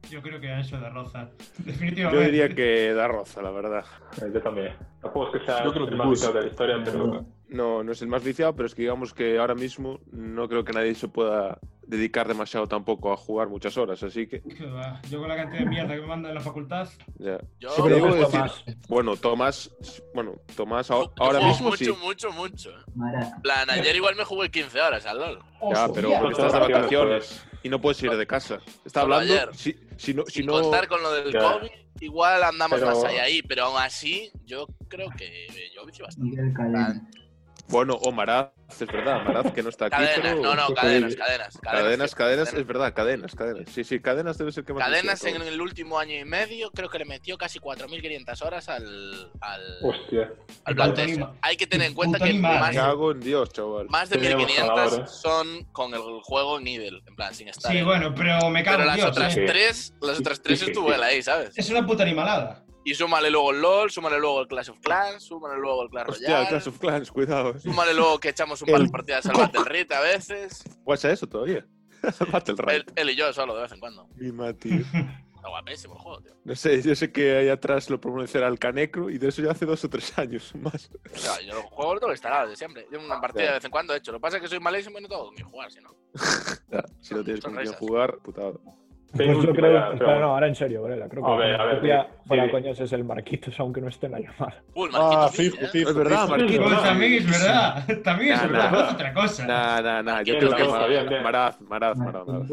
yo 0.09 0.21
creo 0.21 0.39
que 0.39 0.51
Ancho 0.51 0.79
de 0.79 0.89
Roza. 0.89 1.29
Yo 1.59 1.65
Definitivamente. 1.65 2.25
diría 2.25 2.49
que 2.49 2.93
da 2.93 3.07
roza, 3.07 3.41
la 3.41 3.51
verdad. 3.51 3.83
Yo 4.33 4.41
también. 4.41 4.73
Tampoco 5.01 5.27
es 5.27 5.41
que 5.41 5.45
sea 5.45 5.63
Yo 5.63 5.71
el 5.73 5.95
más 5.95 6.21
de 6.21 6.41
la 6.41 6.47
historia, 6.47 6.81
pero 6.85 7.25
No, 7.55 7.83
no 7.83 7.91
es 7.93 8.01
el 8.01 8.07
más 8.09 8.23
viciado, 8.23 8.53
pero 8.55 8.67
es 8.67 8.75
que 8.75 8.81
digamos 8.81 9.13
que 9.13 9.37
ahora 9.37 9.55
mismo 9.55 9.99
no 10.11 10.47
creo 10.49 10.63
que 10.65 10.73
nadie 10.73 10.93
se 10.95 11.07
pueda 11.07 11.57
dedicar 11.87 12.27
demasiado 12.27 12.67
tampoco 12.67 13.13
a 13.13 13.17
jugar 13.17 13.47
muchas 13.47 13.77
horas, 13.77 14.01
así 14.03 14.27
que 14.27 14.41
Yo 15.09 15.19
con 15.19 15.29
la 15.29 15.35
cantidad 15.35 15.59
de 15.61 15.65
mierda 15.69 15.93
que 15.95 16.01
me 16.01 16.07
mandan 16.07 16.31
en 16.31 16.35
la 16.35 16.41
facultad. 16.41 16.89
ya. 17.19 17.37
Yo, 17.59 17.69
Sí, 17.69 17.81
pero 17.83 17.95
debo 17.95 18.07
yo 18.09 18.15
decir- 18.15 18.31
Tomás. 18.31 18.63
Bueno, 18.89 19.15
Tomás, 19.15 19.71
bueno, 20.13 20.33
Tomás 20.55 20.87
yo 20.89 20.95
ahora, 20.95 21.11
ahora 21.17 21.47
mismo 21.47 21.69
mucho, 21.69 21.85
sí. 21.85 21.93
mucho, 22.03 22.31
mucho. 22.31 22.71
En 22.71 22.83
Maraca. 22.99 23.39
plan, 23.41 23.69
ayer 23.69 23.95
igual 23.95 24.15
me 24.15 24.23
jugué 24.25 24.49
15 24.49 24.81
horas 24.81 25.05
al 25.05 25.19
LOL. 25.19 25.39
Ya, 25.73 25.87
pero 25.93 26.09
Hostia. 26.11 26.29
estás 26.31 26.53
de 26.53 26.59
Vacaciones, 26.59 26.69
vacaciones 26.81 27.45
y 27.63 27.69
no 27.69 27.79
puedes 27.79 28.01
ir 28.03 28.11
de 28.11 28.27
casa. 28.27 28.59
Está 28.83 29.01
Solo 29.01 29.15
hablando 29.15 29.33
ayer. 29.41 29.55
si, 29.55 29.75
si 29.97 30.13
no 30.13 30.25
si 30.25 30.33
Sin 30.39 30.45
no 30.47 30.53
contar 30.61 30.87
con 30.87 31.01
lo 31.03 31.11
del 31.13 31.31
Ya. 31.31 31.39
COVID, 31.39 31.69
igual 32.01 32.43
andamos 32.43 32.79
Pero- 32.79 32.91
más 32.95 33.03
ahí, 33.05 33.17
ahí, 33.17 33.41
pero 33.43 33.65
aún 33.65 33.77
así, 33.79 34.31
yo 34.43 34.65
creo 34.87 35.09
que 35.15 35.45
yo 35.75 35.85
vicio 35.85 36.03
bastante. 36.05 36.35
Bueno, 37.67 37.95
o 37.95 38.11
Maraz, 38.11 38.51
es 38.69 38.85
verdad, 38.87 39.23
Maraz 39.23 39.51
que 39.51 39.63
no 39.63 39.69
está 39.69 39.85
aquí. 39.87 39.95
Cadenas, 39.95 40.19
pero- 40.21 40.35
no, 40.41 40.55
no, 40.55 40.73
cadenas, 40.75 41.15
cadenas. 41.15 41.57
Cadenas, 41.57 41.59
cadenas, 41.61 42.15
cadenas. 42.15 42.53
es 42.53 42.67
verdad, 42.67 42.93
cadenas, 42.93 43.35
cadenas. 43.35 43.69
Sí, 43.73 43.83
sí, 43.83 43.99
cadenas 43.99 44.37
debe 44.37 44.51
ser 44.51 44.63
que 44.65 44.73
más 44.73 44.83
Cadenas 44.83 45.23
en 45.25 45.41
el 45.41 45.59
último 45.59 45.97
año 45.97 46.13
y 46.15 46.25
medio 46.25 46.69
creo 46.71 46.89
que 46.89 46.99
le 46.99 47.05
metió 47.05 47.37
casi 47.39 47.59
4.500 47.59 48.41
horas 48.43 48.69
al, 48.69 49.31
al, 49.41 49.61
Hostia. 49.81 50.31
al 50.63 50.79
anima- 50.79 51.33
Hay 51.41 51.57
que 51.57 51.65
tener 51.65 51.87
en 51.87 51.93
cuenta 51.95 52.19
que 52.19 52.33
más, 52.35 52.75
cago 52.75 53.11
en 53.11 53.19
Dios, 53.21 53.49
chaval. 53.51 53.87
más 53.89 54.09
de 54.09 54.17
Tenemos 54.19 54.43
1.500 54.45 54.67
ganadores. 54.67 55.11
son 55.11 55.63
con 55.71 55.93
el 55.95 56.01
juego 56.23 56.59
Needle, 56.59 57.01
en 57.07 57.15
plan, 57.15 57.33
sin 57.33 57.47
estar. 57.47 57.71
Sí, 57.71 57.79
en- 57.79 57.85
bueno, 57.85 58.13
pero 58.15 58.47
me 58.51 58.63
cago 58.63 58.77
Pero 58.77 58.81
en 58.83 58.87
las 58.87 58.95
Dios. 58.97 59.09
otras 59.09 59.35
eh. 59.37 59.39
Sí. 59.41 59.45
tres, 59.47 59.93
las 60.01 60.19
otras 60.19 60.41
tres 60.41 60.59
Sí, 60.59 60.65
sí, 60.65 60.71
estuvo 60.71 60.89
sí. 60.89 60.95
él 60.95 61.03
ahí, 61.03 61.23
¿sabes? 61.23 61.57
Es 61.57 61.69
una 61.71 61.85
puta 61.85 62.03
animalada. 62.03 62.61
Y 62.85 62.93
súmale 62.93 63.31
luego 63.31 63.49
el 63.49 63.61
LOL, 63.61 63.89
súmale 63.89 64.19
luego 64.19 64.41
el 64.41 64.47
Clash 64.47 64.69
of 64.69 64.79
Clans, 64.79 65.23
súmale 65.23 65.59
luego 65.59 65.81
el 65.81 65.89
Clash 65.89 66.05
Hostia, 66.07 66.27
Royale. 66.27 66.49
Clash 66.49 66.67
of 66.67 66.77
Clans, 66.77 67.11
cuidado. 67.11 67.59
Súmale 67.59 67.95
luego 67.95 68.19
que 68.19 68.29
echamos 68.29 68.61
un 68.61 68.67
par 68.67 68.81
de 68.83 68.89
partidas 68.89 69.25
al 69.25 69.37
Battle 69.37 69.63
Rite 69.65 69.95
a 69.95 70.01
veces. 70.01 70.63
¿Guacha 70.83 71.11
eso 71.11 71.27
todavía? 71.27 71.65
Battle 72.31 72.55
Él, 72.67 72.85
él 72.95 73.09
y 73.09 73.15
yo 73.15 73.33
solo, 73.33 73.55
de 73.55 73.63
vez 73.63 73.71
en 73.71 73.79
cuando. 73.79 74.07
Mi 74.15 74.53
tío. 74.53 74.85
Está 75.35 75.49
guapísimo 75.49 75.95
el 75.95 75.99
juego, 75.99 76.21
tío. 76.21 76.31
No 76.43 76.55
sé, 76.55 76.79
yo 76.83 76.95
sé 76.95 77.11
que 77.11 77.37
ahí 77.37 77.49
atrás 77.49 77.89
lo 77.89 77.99
pronunciará 77.99 78.47
el 78.49 78.59
Canecro 78.59 79.09
y 79.09 79.17
de 79.17 79.29
eso 79.29 79.41
ya 79.41 79.49
hace 79.49 79.65
dos 79.65 79.83
o 79.83 79.89
tres 79.89 80.15
años 80.19 80.53
más. 80.61 80.91
O 81.11 81.17
sea, 81.17 81.41
yo 81.41 81.55
los 81.55 81.65
juegos 81.65 81.95
lo 81.95 81.99
tengo 82.01 82.13
instalado 82.13 82.49
de 82.49 82.55
siempre. 82.55 82.87
Yo 82.91 82.99
una 82.99 83.19
partida 83.19 83.45
de 83.45 83.51
vez 83.53 83.65
en 83.65 83.71
cuando 83.71 83.95
he 83.95 83.97
hecho. 83.97 84.11
Lo 84.11 84.19
que 84.19 84.21
pasa 84.21 84.37
es 84.37 84.43
que 84.43 84.47
soy 84.47 84.59
malísimo 84.59 84.99
y 84.99 85.01
no 85.01 85.07
tengo 85.07 85.31
ni 85.35 85.41
jugar, 85.41 85.71
si 85.71 85.81
no. 85.81 85.89
Ya, 86.69 86.83
si 87.01 87.15
no 87.15 87.23
tienes 87.23 87.43
con 87.43 87.55
quién 87.55 87.73
jugar, 87.73 88.19
putada. 88.19 88.53
Pues 89.15 89.27
yo 89.43 89.53
creo. 89.53 89.71
ya, 89.73 89.79
espera, 89.93 89.97
pero- 90.05 90.19
no, 90.19 90.25
ahora 90.33 90.47
en 90.47 90.55
serio, 90.55 90.81
Varela. 90.83 91.07
Creo 91.07 91.23
que 91.25 91.31
A 91.31 91.35
ver, 91.35 91.61
a 91.61 91.65
ver, 91.65 91.85
ya, 91.85 92.07
sí, 92.29 92.51
coñas 92.51 92.79
es 92.79 92.91
el 92.93 93.03
Marquitos, 93.03 93.53
aunque 93.59 93.81
no 93.81 93.87
esté 93.87 94.07
en 94.07 94.11
la 94.13 94.19
llamada. 94.19 94.61
Uy, 94.73 94.89
Ah, 94.93 94.99
Marquitos 95.31 95.35
fijo, 95.35 95.57
fijo. 95.71 95.89
Es 95.89 95.95
verdad, 95.95 96.21
fijo. 96.25 96.37
Marquito. 96.37 96.63
Pues 96.63 96.83
también 96.83 97.13
es 97.13 97.25
verdad. 97.25 97.85
También 98.03 98.33
es 98.33 98.41
Nah, 98.41 98.47
verdad. 98.47 98.71
nah. 98.71 98.83
Es 98.87 98.93
otra 98.93 99.13
cosa. 99.13 99.47
Nah, 99.47 99.81
nah, 99.81 100.01
nah. 100.01 100.21
Yo 100.21 100.37
creo 100.37 100.55
que 100.55 100.63
Maraz, 100.65 100.89
bien, 100.89 101.09
bien. 101.09 101.23
Maraz, 101.23 101.61
Maraz, 101.61 101.97
Maraz, 101.97 102.27
Maraz. 102.27 102.49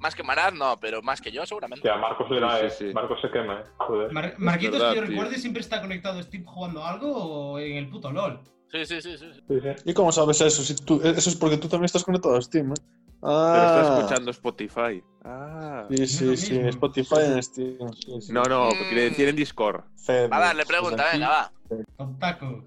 Más 0.00 0.14
que 0.14 0.22
Maraz, 0.22 0.52
no, 0.54 0.78
pero 0.80 1.02
más 1.02 1.20
que 1.20 1.30
yo, 1.32 1.46
seguramente. 1.46 1.88
Hostia, 1.88 2.00
Marcos 2.00 2.26
Sí, 2.28 2.34
eh. 2.34 2.70
sí, 2.70 2.88
sí. 2.88 2.94
Marcos 2.94 3.20
se 3.20 3.30
quema, 3.30 3.60
eh. 3.60 3.64
Joder. 3.78 4.12
Mar- 4.12 4.34
Marquitos, 4.38 4.78
verdad, 4.80 4.90
que 4.90 4.96
yo 5.00 5.02
tío. 5.06 5.10
recuerde, 5.12 5.38
siempre 5.38 5.60
está 5.62 5.80
conectado 5.80 6.18
a 6.18 6.22
Steve 6.22 6.44
jugando 6.46 6.84
algo 6.84 7.12
o 7.14 7.58
en 7.58 7.76
el 7.76 7.88
puto 7.88 8.12
LOL. 8.12 8.40
Sí, 8.70 8.86
sí, 8.86 9.02
sí, 9.02 9.18
sí. 9.18 9.26
sí. 9.34 9.40
Sí, 9.48 9.60
sí. 9.60 9.68
¿Y 9.90 9.92
cómo 9.94 10.10
sabes 10.12 10.40
eso? 10.40 10.62
Si 10.62 10.74
tú, 10.76 11.00
eso 11.04 11.28
es 11.30 11.36
porque 11.36 11.56
tú 11.58 11.68
también 11.68 11.84
estás 11.86 12.04
conectado 12.04 12.36
a 12.36 12.40
Steam, 12.42 12.70
¿eh? 12.72 12.74
Pero 13.22 13.32
Ah, 13.32 13.80
está 13.82 13.98
escuchando 14.00 14.30
Spotify. 14.32 15.02
Ah. 15.24 15.86
Sí, 15.90 16.06
sí, 16.08 16.36
sí. 16.36 16.58
Spotify 16.58 17.14
en 17.26 17.42
Steam. 17.42 17.76
sí, 17.94 18.20
sí. 18.20 18.32
No, 18.32 18.42
no, 18.42 18.66
Mm. 18.70 18.78
quiere 18.88 19.10
decir 19.10 19.28
en 19.28 19.36
Discord. 19.36 19.84
Va 20.08 20.36
a 20.36 20.40
darle 20.40 20.64
pues 20.64 20.76
pregunta, 20.76 21.04
aquí- 21.08 21.18
venga, 21.18 21.28
va. 21.28 21.52
Tontaco. 21.96 22.64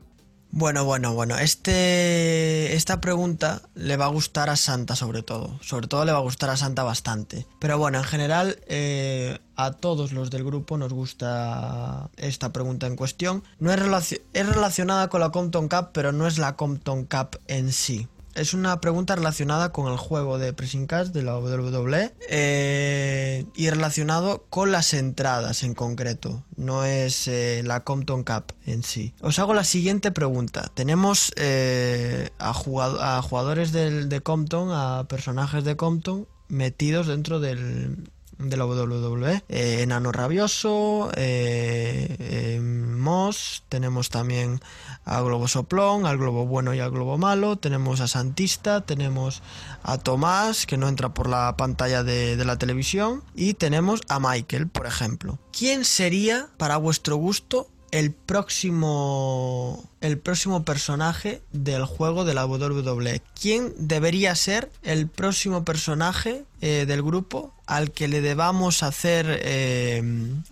Bueno, 0.52 0.86
bueno, 0.86 1.14
bueno. 1.14 1.38
Este, 1.38 2.74
esta 2.76 3.02
pregunta 3.02 3.62
le 3.74 3.98
va 3.98 4.06
a 4.06 4.08
gustar 4.08 4.50
a 4.50 4.56
Santa 4.56 4.96
sobre 4.96 5.22
todo. 5.22 5.60
Sobre 5.62 5.88
todo 5.88 6.06
le 6.06 6.14
va 6.14 6.20
a 6.20 6.22
gustar 6.22 6.50
a 6.50 6.56
Santa 6.56 6.84
bastante. 6.84 7.46
Pero 7.60 7.78
bueno, 7.78 7.98
en 7.98 8.06
general 8.06 8.58
eh, 8.68 9.38
a 9.58 9.74
todos 9.74 10.14
los 10.14 10.32
del 10.32 10.46
grupo 10.46 10.78
nos 10.78 10.94
gusta 10.94 12.10
esta 12.16 12.54
pregunta 12.54 12.88
en 12.88 12.96
cuestión. 12.96 13.44
No 13.60 13.74
es, 13.74 13.80
relacio- 13.80 14.22
es 14.32 14.48
relacionada 14.48 15.10
con 15.10 15.20
la 15.20 15.32
Compton 15.32 15.68
Cup, 15.68 15.90
pero 15.92 16.14
no 16.14 16.26
es 16.26 16.38
la 16.38 16.56
Compton 16.56 17.04
Cup 17.04 17.38
en 17.48 17.74
sí. 17.74 18.08
Es 18.36 18.54
una 18.54 18.82
pregunta 18.82 19.15
relacionada 19.15 19.72
con 19.72 19.89
el 19.92 19.98
juego 19.98 20.38
de 20.38 20.51
Pressing 20.51 20.88
Catch 20.88 21.08
de 21.08 21.24
la 21.24 21.38
WWE 21.39 22.13
eh, 22.30 23.46
y 23.56 23.70
relacionado 23.70 24.46
con 24.50 24.72
las 24.74 24.94
entradas 24.94 25.63
en 25.63 25.74
concreto. 25.74 26.44
No 26.58 26.84
es 26.84 27.30
eh, 27.30 27.62
la 27.65 27.86
Compton 27.86 28.24
Cup 28.25 28.54
en 28.65 28.84
sí. 28.84 29.13
Os 29.22 29.39
hago 29.39 29.54
la 29.54 29.63
siguiente 29.63 30.12
pregunta. 30.12 30.70
Tenemos 30.74 31.32
eh, 31.38 32.30
a, 32.38 32.54
jugado- 32.54 33.01
a 33.01 33.22
jugadores 33.22 33.72
de 33.72 34.22
Compton, 34.22 34.70
a 34.72 35.08
personajes 35.08 35.63
de 35.63 35.77
Compton 35.77 36.27
metidos 36.50 37.08
dentro 37.08 37.39
del, 37.39 38.12
de 38.38 38.58
la 38.58 38.65
WWE. 38.65 39.44
Eh, 39.50 39.82
Enano 39.82 40.12
Rabioso, 40.12 41.10
eh, 41.15 42.15
eh, 42.20 42.60
Moss, 42.62 43.63
tenemos 43.70 44.10
también 44.10 44.62
a 45.06 45.22
Globo 45.22 45.48
Soplón, 45.48 46.06
al 46.06 46.18
Globo 46.18 46.46
Bueno 46.46 46.74
y 46.74 46.80
al 46.80 46.92
Globo 46.92 47.18
Malo, 47.18 47.58
tenemos 47.58 48.01
a 48.01 48.08
Santista, 48.08 48.82
tenemos 48.82 49.42
a 49.84 49.98
Tomás, 49.98 50.65
que 50.65 50.77
no 50.77 50.88
entra 50.88 51.13
por 51.13 51.30
la 51.30 51.56
pantalla 51.58 52.04
de, 52.04 52.36
de 52.36 52.46
la 52.46 52.58
televisión, 52.58 53.24
y 53.36 53.54
tenemos 53.54 54.01
a 54.10 54.20
Michael, 54.20 54.68
por 54.68 54.88
ejemplo. 54.88 55.39
¿Quién 55.51 55.86
sería, 55.86 56.50
para 56.58 56.77
vuestro 56.77 57.15
gusto, 57.18 57.70
el 57.92 58.12
próximo 58.12 59.84
el 60.01 60.20
próximo 60.20 60.63
personaje 60.63 61.42
del 61.51 61.86
juego 61.86 62.25
de 62.25 62.36
la 62.36 62.46
WWE. 62.46 63.22
¿Quién 63.39 63.74
debería 63.77 64.36
ser 64.36 64.72
el 64.84 65.08
próximo 65.08 65.63
personaje 65.65 66.46
eh, 66.62 66.86
del 66.88 67.01
grupo 67.01 67.54
al 67.65 67.92
que 67.92 68.08
le 68.08 68.22
debamos 68.22 68.84
hacer 68.84 69.25
eh, 69.42 70.04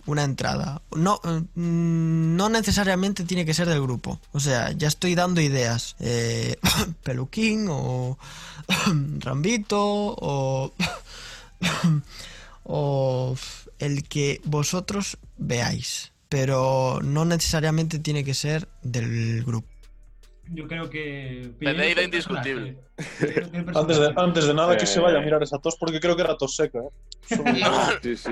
una 0.06 0.24
entrada? 0.24 0.82
No, 0.96 1.20
mm, 1.24 2.34
no 2.36 2.48
necesariamente 2.48 3.22
tiene 3.24 3.44
que 3.44 3.54
ser 3.54 3.68
del 3.68 3.80
grupo. 3.80 4.18
O 4.32 4.40
sea, 4.40 4.72
ya 4.72 4.88
estoy 4.88 5.14
dando 5.14 5.40
ideas. 5.40 5.94
Eh, 6.00 6.56
Peluquín 7.04 7.68
o 7.70 8.18
Rambito 9.20 9.78
o 9.80 10.72
o 12.64 13.36
el 13.78 14.02
que 14.08 14.40
vosotros 14.44 15.18
veáis 15.36 16.13
pero 16.34 16.98
no 17.00 17.24
necesariamente 17.24 18.00
tiene 18.00 18.24
que 18.24 18.34
ser 18.34 18.68
del 18.82 19.44
grupo. 19.44 19.68
Yo 20.52 20.66
creo 20.68 20.90
que. 20.90 21.50
Pereira 21.58 22.02
indiscutible. 22.02 22.76
Antes 23.74 23.98
de, 23.98 24.12
antes 24.16 24.46
de 24.46 24.54
nada 24.54 24.76
que 24.76 24.84
Eh. 24.84 24.86
se 24.86 25.00
vaya 25.00 25.18
a 25.18 25.20
mirar 25.22 25.42
esa 25.42 25.58
tos, 25.58 25.76
porque 25.76 25.98
creo 26.00 26.14
que 26.14 26.22
era 26.22 26.36
tos 26.36 26.54
seca, 26.54 26.78
¿eh? 26.78 26.90
No, 27.60 28.00
Sí, 28.02 28.16
sí. 28.16 28.30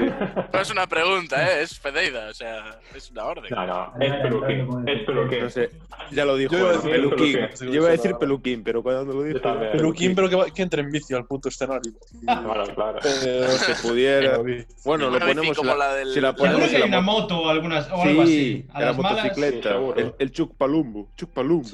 no 0.52 0.60
es 0.60 0.70
una 0.70 0.86
pregunta, 0.86 1.42
¿eh? 1.50 1.62
es 1.62 1.80
Fedeida, 1.80 2.28
o 2.28 2.34
sea, 2.34 2.78
es 2.94 3.10
una 3.10 3.24
orden. 3.24 3.50
No, 3.50 3.66
no, 3.66 3.92
es 3.98 4.12
peluquín. 4.22 4.88
Es 4.88 5.02
peluquín. 5.04 5.40
No 5.40 5.50
sé, 5.50 5.70
ya 6.12 6.24
lo 6.26 6.36
dijo, 6.36 6.52
Yo 6.52 6.58
iba 6.58 6.68
a 6.68 6.72
el 6.72 6.76
decir 6.76 6.92
peluquín. 6.92 7.32
peluquín. 7.32 7.68
Yo 7.68 7.74
iba 7.74 7.88
a 7.88 7.90
decir 7.92 8.14
peluquín, 8.20 8.62
pero 8.62 8.82
cuando 8.82 9.12
lo 9.14 9.40
también. 9.40 9.72
Peluquín, 9.72 10.14
pero 10.14 10.28
que, 10.28 10.36
va- 10.36 10.50
que 10.50 10.62
entre 10.62 10.82
en 10.82 10.90
vicio 10.92 11.16
al 11.16 11.24
puto 11.26 11.48
escenario. 11.48 11.92
Claro, 12.24 12.64
claro. 12.74 12.98
Eh, 13.04 13.46
se 13.58 13.74
pudiera. 13.88 14.38
Bueno, 14.84 15.08
lo 15.10 15.18
ponemos 15.18 15.46
en 15.48 15.54
como 15.54 15.70
la, 15.74 15.76
la 15.88 15.94
del- 15.94 16.12
si 16.12 16.20
la 16.20 16.36
ponemos 16.36 16.60
que 16.68 16.76
en 16.76 16.82
hay 16.82 16.90
la 16.90 16.98
una 16.98 17.00
moto. 17.00 17.38
o, 17.40 17.48
algunas, 17.48 17.90
o 17.90 18.02
algo 18.02 18.22
así. 18.22 18.66
A 18.74 18.80
la 18.80 18.86
las 18.86 18.98
malas. 18.98 19.24
motocicleta, 19.24 19.68
Sí, 19.70 19.74
seguro. 19.74 19.98
el, 20.00 20.14
el 20.18 20.30
Chuck 20.30 20.54
Palumbo, 20.56 21.08
Chuck 21.16 21.30
Palumbo. 21.30 21.70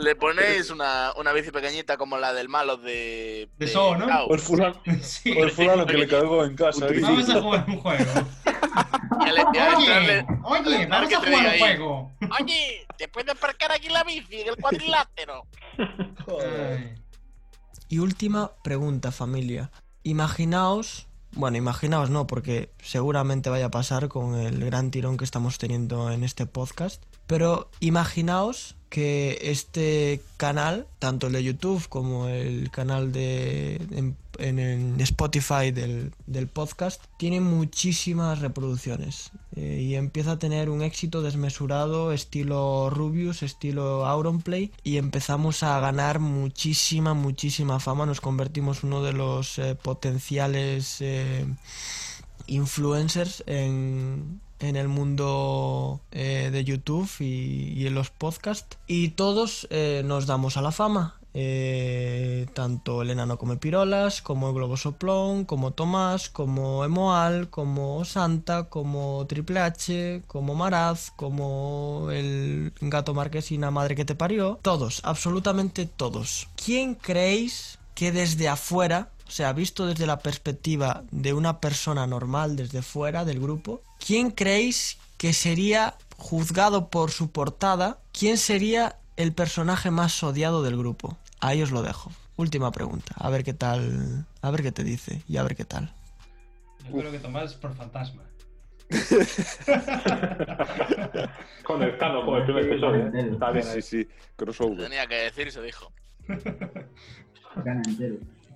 Le 0.00 0.14
ponéis 0.16 0.70
una, 0.70 1.12
una 1.16 1.32
bici 1.32 1.50
pequeñita 1.50 1.96
como 1.96 2.16
la 2.18 2.32
del 2.32 2.48
malo 2.48 2.76
de. 2.76 3.48
De 3.58 3.66
Saw, 3.68 3.96
¿no? 3.96 4.26
El 4.28 4.38
fulano, 4.40 4.80
Sí. 5.02 5.32
o 5.38 5.44
el 5.44 5.50
fulano 5.50 5.86
que 5.86 5.94
le 5.98 6.08
cagó 6.08 6.44
en 6.44 6.56
casa. 6.56 6.86
¿eh? 6.88 7.00
Vamos 7.00 7.28
a 7.30 7.40
jugar 7.42 7.64
un 7.68 7.80
juego. 7.80 8.04
le- 9.24 9.42
Oye, 9.44 9.60
entrarle- 9.80 10.26
oye, 10.44 10.86
vamos 10.86 11.08
que 11.08 11.14
a 11.14 11.18
jugar 11.18 11.34
un 11.40 11.46
ahí, 11.46 11.58
juego. 11.58 12.12
Oye, 12.40 12.86
¿te 12.98 13.08
puedes 13.08 13.30
aparcar 13.34 13.72
aquí 13.72 13.88
la 13.88 14.04
bici 14.04 14.40
en 14.40 14.48
el 14.48 14.56
cuadrilátero? 14.56 15.46
Ay. 15.78 16.94
Y 17.88 17.98
última 17.98 18.52
pregunta, 18.62 19.12
familia. 19.12 19.70
Imaginaos, 20.02 21.06
bueno, 21.32 21.56
imaginaos 21.56 22.10
no, 22.10 22.26
porque 22.26 22.72
seguramente 22.82 23.50
vaya 23.50 23.66
a 23.66 23.70
pasar 23.70 24.08
con 24.08 24.34
el 24.36 24.64
gran 24.64 24.90
tirón 24.90 25.16
que 25.16 25.24
estamos 25.24 25.58
teniendo 25.58 26.10
en 26.10 26.24
este 26.24 26.46
podcast, 26.46 27.02
pero 27.26 27.70
imaginaos 27.80 28.76
que 28.94 29.38
este 29.42 30.20
canal, 30.36 30.86
tanto 31.00 31.26
el 31.26 31.32
de 31.32 31.42
YouTube 31.42 31.88
como 31.88 32.28
el 32.28 32.70
canal 32.70 33.10
de 33.10 33.74
en, 33.90 34.16
en- 34.38 35.00
Spotify 35.00 35.72
del, 35.72 36.12
del 36.26 36.46
podcast, 36.46 37.02
tiene 37.18 37.40
muchísimas 37.40 38.38
reproducciones 38.38 39.32
eh, 39.56 39.80
y 39.82 39.96
empieza 39.96 40.32
a 40.32 40.38
tener 40.38 40.70
un 40.70 40.80
éxito 40.82 41.22
desmesurado 41.22 42.12
estilo 42.12 42.88
Rubius, 42.88 43.42
estilo 43.42 44.06
Auronplay 44.06 44.70
y 44.84 44.98
empezamos 44.98 45.64
a 45.64 45.80
ganar 45.80 46.20
muchísima, 46.20 47.14
muchísima 47.14 47.80
fama, 47.80 48.06
nos 48.06 48.20
convertimos 48.20 48.84
uno 48.84 49.02
de 49.02 49.12
los 49.12 49.58
eh, 49.58 49.74
potenciales 49.74 50.98
eh, 51.00 51.46
influencers 52.46 53.42
en, 53.48 54.40
en 54.68 54.76
el 54.76 54.88
mundo 54.88 56.00
eh, 56.10 56.50
de 56.52 56.64
YouTube 56.64 57.08
y, 57.20 57.86
en 57.86 57.94
los 57.94 58.10
podcasts. 58.10 58.78
Y 58.86 59.10
todos 59.10 59.66
eh, 59.70 60.02
nos 60.04 60.26
damos 60.26 60.56
a 60.56 60.62
la 60.62 60.72
fama. 60.72 61.16
Eh, 61.36 62.46
tanto 62.54 63.02
el 63.02 63.10
enano 63.10 63.36
come 63.38 63.56
pirolas, 63.56 64.22
como 64.22 64.48
el 64.48 64.54
globo 64.54 64.76
soplón, 64.76 65.44
como 65.44 65.72
Tomás, 65.72 66.30
como 66.30 66.84
Emoal, 66.84 67.50
como 67.50 68.04
Santa, 68.04 68.68
como 68.68 69.26
Triple 69.26 69.58
H, 69.58 70.22
como 70.28 70.54
Maraz, 70.54 71.10
como 71.16 72.08
el 72.12 72.72
gato 72.80 73.14
marquesina 73.14 73.72
madre 73.72 73.96
que 73.96 74.04
te 74.04 74.14
parió. 74.14 74.60
Todos, 74.62 75.00
absolutamente 75.02 75.86
todos. 75.86 76.48
¿Quién 76.54 76.94
creéis 76.94 77.80
que 77.96 78.12
desde 78.12 78.48
afuera 78.48 79.10
o 79.26 79.30
sea, 79.30 79.52
visto 79.52 79.86
desde 79.86 80.06
la 80.06 80.18
perspectiva 80.18 81.04
de 81.10 81.32
una 81.32 81.60
persona 81.60 82.06
normal 82.06 82.56
desde 82.56 82.82
fuera 82.82 83.24
del 83.24 83.40
grupo, 83.40 83.82
¿quién 84.04 84.30
creéis 84.30 84.98
que 85.16 85.32
sería 85.32 85.94
juzgado 86.16 86.88
por 86.88 87.10
su 87.10 87.30
portada? 87.30 87.98
¿Quién 88.12 88.36
sería 88.36 88.96
el 89.16 89.32
personaje 89.32 89.90
más 89.90 90.22
odiado 90.22 90.62
del 90.62 90.76
grupo? 90.76 91.16
Ahí 91.40 91.62
os 91.62 91.70
lo 91.70 91.82
dejo. 91.82 92.12
Última 92.36 92.70
pregunta. 92.72 93.14
A 93.16 93.30
ver 93.30 93.44
qué 93.44 93.54
tal. 93.54 94.26
A 94.42 94.50
ver 94.50 94.62
qué 94.62 94.72
te 94.72 94.84
dice 94.84 95.22
y 95.28 95.36
a 95.36 95.42
ver 95.42 95.56
qué 95.56 95.64
tal. 95.64 95.92
Yo 96.88 96.98
creo 96.98 97.10
que 97.12 97.18
Tomás 97.18 97.54
por 97.54 97.74
fantasma. 97.74 98.22
Conectando 101.64 102.26
con 102.26 102.36
el 102.38 102.44
primer 102.44 102.66
episodio. 102.66 103.06
Está 103.06 103.50
bien 103.50 103.66
ahí. 103.68 103.80
Sí, 103.80 104.04
sí, 104.04 104.08
crossover. 104.36 104.76
Tenía 104.76 105.06
que 105.06 105.14
decir, 105.14 105.50
se 105.50 105.62
dijo. 105.62 105.90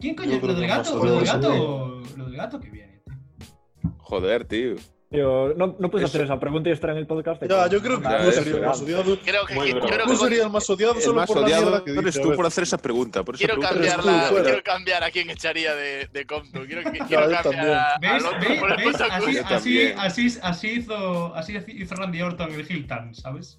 ¿Quién 0.00 0.14
coño? 0.14 0.38
¿Lo 0.40 0.54
del 0.54 0.66
gato? 0.66 1.04
¿Lo 1.04 1.16
del 1.16 1.24
gato? 1.24 2.02
Lo 2.16 2.24
del 2.26 2.36
gato 2.36 2.60
que 2.60 2.70
viene. 2.70 3.00
tío. 3.04 3.90
Joder, 3.98 4.44
tío. 4.44 4.76
Tío, 5.10 5.54
no, 5.56 5.74
no 5.78 5.90
puedes 5.90 6.06
Eso. 6.06 6.18
hacer 6.18 6.26
esa 6.26 6.38
pregunta 6.38 6.68
y 6.68 6.72
estar 6.72 6.90
en 6.90 6.98
el 6.98 7.06
podcast. 7.06 7.42
Ya, 7.48 7.66
yo 7.68 7.80
creo 7.80 7.98
que 7.98 8.06
tú 8.08 8.30
serías 8.30 8.46
el 8.56 8.60
más 8.60 8.82
odiado. 8.82 9.18
Creo 9.24 9.46
que, 9.46 9.54
creo 9.54 9.80
que 9.80 10.04
Tú 10.04 10.16
serías 10.16 10.44
el 10.44 10.50
más 10.52 10.68
odiado 10.68 10.94
El 10.96 11.00
solo 11.00 11.14
más 11.16 11.26
por 11.26 11.36
la 11.38 11.42
odiado 11.46 11.62
mierda 11.70 11.84
que 11.84 11.90
eres 11.92 12.20
tú 12.20 12.34
por 12.34 12.44
hacer 12.44 12.64
esa 12.64 12.76
pregunta. 12.76 13.24
Por 13.24 13.34
esa 13.36 13.38
Quiero 13.46 13.58
pregunta 13.58 14.02
la- 14.04 14.42
quiero 14.42 14.62
cambiar 14.62 15.04
a 15.04 15.10
quién 15.10 15.30
echaría 15.30 15.74
de, 15.74 16.08
de 16.12 16.26
Compton. 16.26 16.66
Quiero, 16.66 16.82
que- 16.92 16.98
quiero 16.98 17.22
cambiar 17.22 17.42
también. 17.42 17.68
a, 17.72 17.96
¿Veis? 17.98 18.22
puto 18.92 19.04
Así, 19.10 19.38
así, 19.38 19.92
así, 19.96 20.38
así 20.42 20.68
hizo, 20.72 21.34
así 21.34 21.56
hizo 21.68 21.94
Randy 21.94 22.20
Orton 22.20 22.52
en 22.52 22.60
el 22.60 22.70
Hilton, 22.70 23.14
¿sabes? 23.14 23.56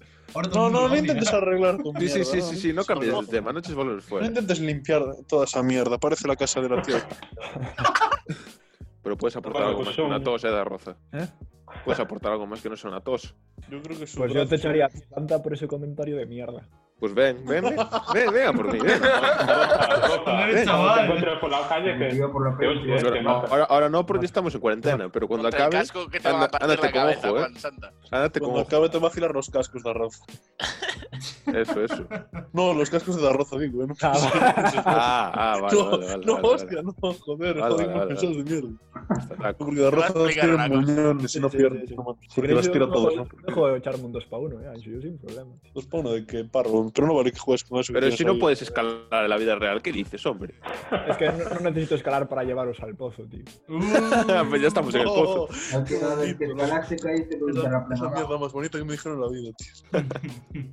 No, 0.52 0.70
no, 0.70 0.88
no 0.88 0.96
intentes 0.96 1.32
arreglar 1.32 1.76
tu 1.78 1.92
sí, 1.92 1.98
mierda, 1.98 2.24
sí, 2.24 2.40
sí, 2.42 2.56
sí, 2.56 2.72
no 2.72 2.84
cambies 2.84 3.12
No, 3.12 3.20
el 3.20 3.28
tema, 3.28 3.52
no 3.52 3.58
eches 3.58 3.74
valores 3.74 4.04
No 4.04 4.08
fuera. 4.08 4.26
intentes 4.26 4.60
limpiar 4.60 5.02
toda 5.28 5.44
esa 5.44 5.62
mierda, 5.62 5.98
parece 5.98 6.28
la 6.28 6.36
casa 6.36 6.60
de 6.60 6.68
la 6.68 6.82
tía. 6.82 7.06
Pero 9.02 9.16
puedes 9.16 9.34
aportar 9.36 9.62
algo 9.62 9.76
pues 9.78 9.88
más 9.88 9.96
que 9.96 10.02
una 10.02 10.16
son- 10.16 10.24
tos, 10.24 10.44
eh, 10.44 10.48
de 10.48 10.64
Roza. 10.64 10.96
¿Eh? 11.12 11.26
Puedes 11.84 12.00
aportar 12.00 12.32
algo 12.32 12.46
más 12.46 12.60
que 12.60 12.68
no 12.68 12.76
sea 12.76 12.90
una 12.90 13.00
tos. 13.00 13.34
Yo 13.70 13.80
creo 13.82 13.98
que 13.98 14.06
Pues 14.16 14.32
yo 14.32 14.46
te 14.46 14.56
echaría 14.56 14.88
tanta 15.14 15.42
por 15.42 15.54
ese 15.54 15.66
comentario 15.66 16.16
de 16.16 16.26
mierda. 16.26 16.68
Pues 17.00 17.14
ven, 17.14 17.42
ven, 17.46 17.64
ven, 17.64 17.76
ven, 18.12 18.32
venga 18.32 18.52
por 18.52 18.70
mí, 18.72 18.78
ven. 18.78 19.00
Encuentres 21.02 21.38
por 21.40 21.50
la 21.50 21.66
calle 21.66 21.92
que 21.96 22.08
que 22.08 22.94
es 22.96 23.02
que 23.04 23.18
Ahora, 23.26 23.46
ahora- 23.48 23.64
ahora 23.64 23.88
no 23.88 24.04
porque 24.04 24.26
estamos 24.26 24.54
en 24.54 24.60
cuarentena, 24.60 25.08
pero 25.08 25.26
cuando 25.26 25.48
acabe, 25.48 25.70
casco 25.70 26.08
que 26.08 26.20
te 26.20 26.28
va 26.28 26.30
a 26.30 26.34
anda- 26.44 26.50
partir 26.50 26.70
ándate 26.70 26.86
la 26.86 26.92
con 26.92 27.00
cabeza, 27.00 27.30
ojo, 27.32 27.40
eh. 27.40 27.48
Ándate 28.10 28.40
con 28.40 28.48
Cuando 28.50 28.60
ojo. 28.60 28.68
acabe 28.68 28.88
te 28.90 28.98
va 28.98 29.06
a 29.06 29.10
afilar 29.10 29.32
los 29.32 29.48
cascos 29.48 29.82
de 29.82 29.90
arroz. 29.90 30.20
Eso, 31.46 31.84
eso. 31.84 32.06
No, 32.52 32.74
los 32.74 32.90
cascos 32.90 33.20
de 33.20 33.28
arroz, 33.28 33.50
digo, 33.58 33.84
¿eh? 33.84 33.86
No, 33.86 33.94
Ah, 34.02 35.32
ah, 35.34 35.58
vale, 35.60 35.76
no, 35.76 35.90
vale, 35.90 36.06
vale. 36.06 36.26
no, 36.26 36.34
vale, 36.34 36.48
hostia, 36.48 36.82
no, 36.82 36.94
joder, 37.00 37.58
joder, 37.60 38.08
pensados 38.08 38.36
de 38.36 38.44
mierda. 38.44 38.68
Está. 39.18 39.52
Porque 39.56 39.80
de 39.80 39.86
arroz 39.86 40.06
Te 40.06 40.12
voy 40.12 40.22
a 40.22 40.30
explicar 40.30 40.68
tiene 40.68 40.76
muñones 40.76 41.36
y 41.36 41.40
no 41.40 41.50
Si 41.50 41.58
Porque 42.34 42.54
las 42.54 42.66
yo 42.66 42.72
tira 42.72 42.90
todas, 42.90 43.16
¿no? 43.16 43.28
Dejo 43.46 43.68
de 43.68 43.78
echarme 43.78 44.04
un 44.04 44.12
2 44.12 44.24
para 44.26 44.42
1, 44.42 44.60
eh, 44.60 44.68
Ancho, 44.68 44.90
yo 44.90 45.00
sin 45.00 45.18
problema. 45.18 45.50
Los 45.74 45.86
pone 45.86 46.10
de 46.10 46.26
que 46.26 46.44
parro, 46.44 46.90
pero 46.94 47.06
no 47.06 47.14
vale 47.14 47.32
que 47.32 47.38
juegues 47.38 47.64
con 47.64 47.80
eso. 47.80 47.92
Pero 47.92 48.10
si 48.10 48.24
no 48.24 48.38
puedes 48.38 48.62
escalar 48.62 49.24
en 49.24 49.30
la 49.30 49.36
vida 49.36 49.54
real, 49.56 49.82
¿qué 49.82 49.92
dices, 49.92 50.24
hombre? 50.26 50.54
Es 51.08 51.16
que 51.16 51.26
no, 51.26 51.60
necesito 51.60 51.94
escalar 51.94 52.28
para 52.28 52.44
llevaros 52.44 52.78
al 52.80 52.94
pozo, 52.94 53.24
tío. 53.24 53.44
Uh, 53.68 53.80
pues 54.50 54.62
ya 54.62 54.68
estamos 54.68 54.94
en 54.94 55.00
el 55.02 55.06
pozo. 55.06 55.48
No, 56.00 56.56
La 56.56 56.78
esa 56.78 56.96
terraplano. 56.96 58.10
mierda 58.10 58.38
más 58.38 58.52
bonita 58.52 58.78
que 58.78 58.84
me 58.84 58.92
dijeron 58.92 59.18
en 59.18 59.20
la 59.22 59.28
vida, 59.28 59.50
tío. 59.56 60.70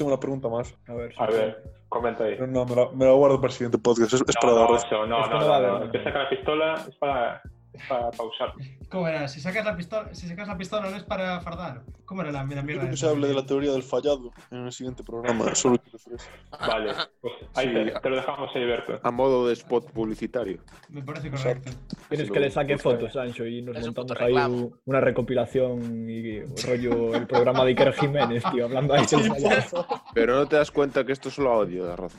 Tengo 0.00 0.12
una 0.12 0.18
pregunta 0.20 0.48
más. 0.48 0.74
A 0.88 0.94
ver. 0.94 1.12
A 1.18 1.26
ver, 1.26 1.62
comenta 1.90 2.24
ahí. 2.24 2.32
Pero 2.32 2.46
no, 2.46 2.64
me 2.64 2.74
la, 2.74 2.90
me 2.90 3.04
la 3.04 3.12
guardo 3.12 3.36
para 3.38 3.48
el 3.48 3.52
siguiente 3.52 3.76
podcast. 3.76 4.14
Es, 4.14 4.24
es 4.26 4.34
para 4.40 4.54
No, 4.54 4.58
dar 4.60 4.70
no, 4.70 5.06
no, 5.06 5.26
no, 5.26 5.40
no 5.40 5.60
no, 5.60 5.78
no. 5.84 5.92
Que 5.92 6.02
saca 6.02 6.22
la 6.22 6.28
pistola 6.30 6.74
es 6.88 6.96
para, 6.96 7.42
es 7.72 7.82
para 7.88 8.10
pausar. 8.10 8.52
¿Cómo 8.90 9.06
era? 9.08 9.28
Si 9.28 9.40
sacas 9.40 9.64
la 9.64 9.76
pistola, 9.76 10.14
si 10.14 10.26
sacas 10.26 10.48
la 10.48 10.56
pistola 10.56 10.90
no 10.90 10.96
es 10.96 11.04
para 11.04 11.40
fardar. 11.40 11.82
¿Cómo 12.04 12.22
era 12.22 12.32
la, 12.32 12.38
la 12.40 12.44
mierda? 12.44 12.64
Quiero 12.64 12.90
que 12.90 12.96
se 12.96 13.08
hable 13.08 13.28
de 13.28 13.34
la 13.34 13.46
teoría 13.46 13.70
del 13.70 13.84
fallado 13.84 14.32
en 14.50 14.66
el 14.66 14.72
siguiente 14.72 15.04
programa. 15.04 15.54
Solo 15.54 15.78
quiero 15.78 15.96
decir 15.96 16.12
eso. 16.14 16.28
Vale, 16.66 16.92
pues 17.20 17.34
ahí 17.54 17.68
Sí. 17.68 17.72
te, 17.74 18.00
te 18.00 18.10
lo 18.10 18.16
dejamos 18.16 18.50
ahí, 18.56 18.64
Berto. 18.64 18.98
A 19.00 19.10
modo 19.12 19.46
de 19.46 19.52
spot 19.52 19.92
publicitario. 19.92 20.58
Me 20.88 21.02
parece 21.04 21.30
correcto. 21.30 21.70
Tienes 22.08 22.26
Sí, 22.26 22.32
que 22.32 22.40
le 22.40 22.50
saque 22.50 22.78
fotos, 22.78 23.12
Sancho, 23.12 23.46
y 23.46 23.62
nos 23.62 23.76
Es 23.76 23.84
montamos 23.86 24.10
ahí 24.20 24.26
reclamo. 24.26 24.72
una 24.86 25.00
recopilación 25.00 26.10
y 26.10 26.40
rollo 26.66 27.14
el 27.14 27.28
programa 27.28 27.62
de 27.64 27.70
Iker 27.70 27.92
Jiménez, 27.92 28.42
tío, 28.52 28.64
hablando 28.64 28.94
ahí 28.94 29.06
del 29.06 29.20
fallado. 29.28 29.86
Pero 30.12 30.34
no 30.34 30.46
te 30.48 30.56
das 30.56 30.72
cuenta 30.72 31.04
que 31.04 31.12
esto 31.12 31.28
es 31.28 31.34
solo 31.36 31.52
audio 31.52 31.86
de 31.86 31.92
arroz. 31.92 32.16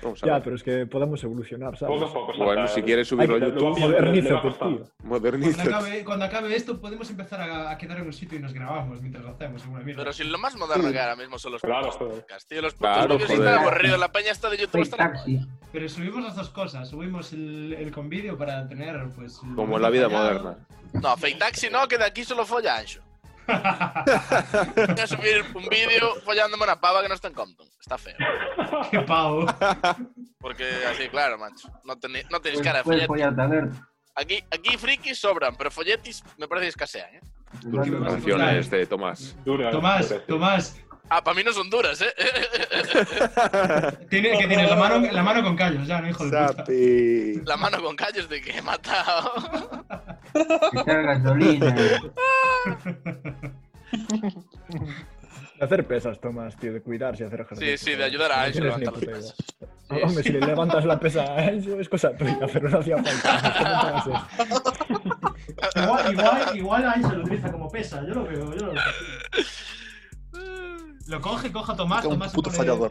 Vamos 0.00 0.22
a 0.22 0.26
Ya, 0.26 0.34
ver. 0.34 0.42
pero 0.44 0.54
es 0.56 0.62
que 0.62 0.86
podemos 0.86 1.24
evolucionar, 1.24 1.76
¿sabes? 1.76 1.98
Poco 2.00 2.10
a 2.10 2.26
poco. 2.32 2.44
Bueno, 2.44 2.68
si 2.68 2.82
quieres 2.82 3.08
subirlo 3.08 3.34
a 3.34 3.38
YouTube, 3.40 3.76
Luego 3.80 4.00
le- 4.00 4.83
Cuando 5.06 5.62
acabe, 5.62 6.04
cuando 6.04 6.24
acabe 6.24 6.56
esto 6.56 6.80
podemos 6.80 7.08
empezar 7.10 7.40
a, 7.40 7.70
a 7.70 7.78
quedar 7.78 7.98
en 7.98 8.06
un 8.06 8.12
sitio 8.12 8.38
y 8.38 8.42
nos 8.42 8.52
grabamos 8.52 9.00
mientras 9.00 9.24
lo 9.24 9.30
hacemos. 9.30 9.62
Pero 9.84 10.12
si 10.12 10.24
lo 10.24 10.38
más 10.38 10.54
moderno 10.56 10.90
que 10.90 10.98
ahora 11.00 11.16
mismo 11.16 11.38
son 11.38 11.52
los 11.52 11.62
Claro, 11.62 11.90
podcasts, 11.98 12.46
tío. 12.46 12.62
Los 12.62 12.74
Claro, 12.74 13.14
vídeos 13.18 13.30
y 13.30 13.36
joder. 13.36 13.48
está 13.48 13.60
aburrido. 13.62 13.96
La 13.96 14.12
peña 14.12 14.32
está 14.32 14.50
de 14.50 14.56
YouTube. 14.58 14.82
Está. 14.82 15.12
Pero 15.72 15.88
subimos 15.88 16.22
las 16.22 16.36
dos 16.36 16.50
cosas, 16.50 16.88
subimos 16.88 17.32
el, 17.32 17.74
el 17.78 17.90
con 17.92 18.08
vídeo 18.08 18.36
para 18.38 18.66
tener, 18.68 19.08
pues... 19.14 19.38
Como 19.56 19.76
en 19.76 19.82
la 19.82 19.90
vida 19.90 20.08
fallado. 20.08 20.40
moderna. 20.42 20.66
No, 20.94 21.16
Fake 21.16 21.38
Taxi 21.38 21.68
no, 21.70 21.88
que 21.88 21.98
de 21.98 22.04
aquí 22.04 22.24
solo 22.24 22.46
folla 22.46 22.76
Ancho. 22.76 23.02
Voy 23.46 25.00
a 25.02 25.06
subir 25.06 25.44
un 25.54 25.68
vídeo 25.68 26.14
follándome 26.24 26.64
una 26.64 26.80
pava 26.80 27.02
que 27.02 27.08
no 27.08 27.14
está 27.14 27.28
en 27.28 27.34
Compton. 27.34 27.68
Está 27.78 27.98
feo. 27.98 28.16
¡Qué 28.90 29.00
pavo! 29.00 29.44
Porque 30.40 30.64
así, 30.90 31.08
claro, 31.08 31.36
macho. 31.36 31.68
No, 31.84 31.98
tenéis 31.98 32.26
no 32.30 32.40
Pues 32.40 32.60
cara 32.62 32.78
de 32.78 32.84
puedes 32.84 33.06
Aquí, 34.14 34.44
aquí 34.50 34.76
frikis 34.76 35.18
sobran, 35.18 35.56
pero 35.56 35.70
folletis 35.70 36.22
me 36.38 36.46
parece 36.46 36.66
que 36.66 36.70
escasean, 36.70 37.14
¿eh? 37.14 37.20
Canciones 38.04 38.70
de 38.70 38.86
Tomás. 38.86 39.36
Dura, 39.44 39.70
Tomás, 39.70 40.08
dura. 40.08 40.26
Tomás, 40.26 40.80
Ah, 41.10 41.22
para 41.22 41.36
mí 41.36 41.44
no 41.44 41.52
son 41.52 41.68
duras, 41.68 42.00
¿eh? 42.00 42.14
tiene, 44.08 44.38
que 44.38 44.46
tienes 44.46 44.70
la 44.70 44.76
mano, 44.76 45.00
la 45.12 45.22
mano 45.22 45.42
con 45.42 45.54
callos, 45.54 45.86
ya, 45.86 46.00
no 46.00 46.08
hijo 46.08 46.24
de 46.24 46.30
puta. 46.30 46.64
La 47.50 47.56
mano 47.58 47.82
con 47.82 47.94
callos 47.94 48.26
de 48.28 48.40
que 48.40 48.56
he 48.56 48.62
matado. 48.62 49.34
Echar 50.72 51.02
gasolina. 51.02 51.74
De 55.64 55.74
hacer 55.74 55.86
pesas, 55.86 56.20
Tomás, 56.20 56.54
tío, 56.58 56.74
de 56.74 56.82
cuidarse 56.82 57.22
y 57.22 57.26
hacer 57.26 57.40
ejercicio. 57.40 57.78
Sí, 57.78 57.84
sí, 57.92 57.96
de 57.96 58.04
ayudar 58.04 58.30
a 58.32 58.36
No 58.36 58.42
Ancho 58.42 58.58
a 58.58 58.60
tienes 58.60 58.76
ni 58.76 58.84
levantar 58.84 59.00
puta 59.00 59.12
pesas. 59.16 59.34
idea. 59.90 60.06
Hombre, 60.06 60.22
si 60.22 60.32
le 60.32 60.40
levantas 60.40 60.84
la 60.84 61.00
pesa 61.00 61.22
a 61.24 61.38
Ancho 61.38 61.80
es 61.80 61.88
cosa 61.88 62.14
tuya, 62.14 62.38
pero 62.52 62.68
no 62.68 62.78
hacía 62.80 63.02
falta. 63.02 64.04
No. 65.76 65.82
Igual, 65.82 66.12
igual, 66.12 66.56
igual 66.56 66.84
Ancho 66.86 67.12
lo 67.14 67.22
utiliza 67.24 67.50
como 67.50 67.70
pesa, 67.70 68.02
yo 68.06 68.12
lo 68.14 68.24
veo, 68.24 68.54
yo 68.54 68.66
lo 68.66 68.72
veo. 68.72 68.82
Lo 71.06 71.20
coge, 71.20 71.52
coge 71.52 71.72
a 71.72 71.76
Tomás, 71.76 72.02
Un 72.06 72.12
Tomás 72.12 72.30
se 72.30 72.34
puto 72.34 72.50
pone- 72.50 72.56
fallado. 72.56 72.88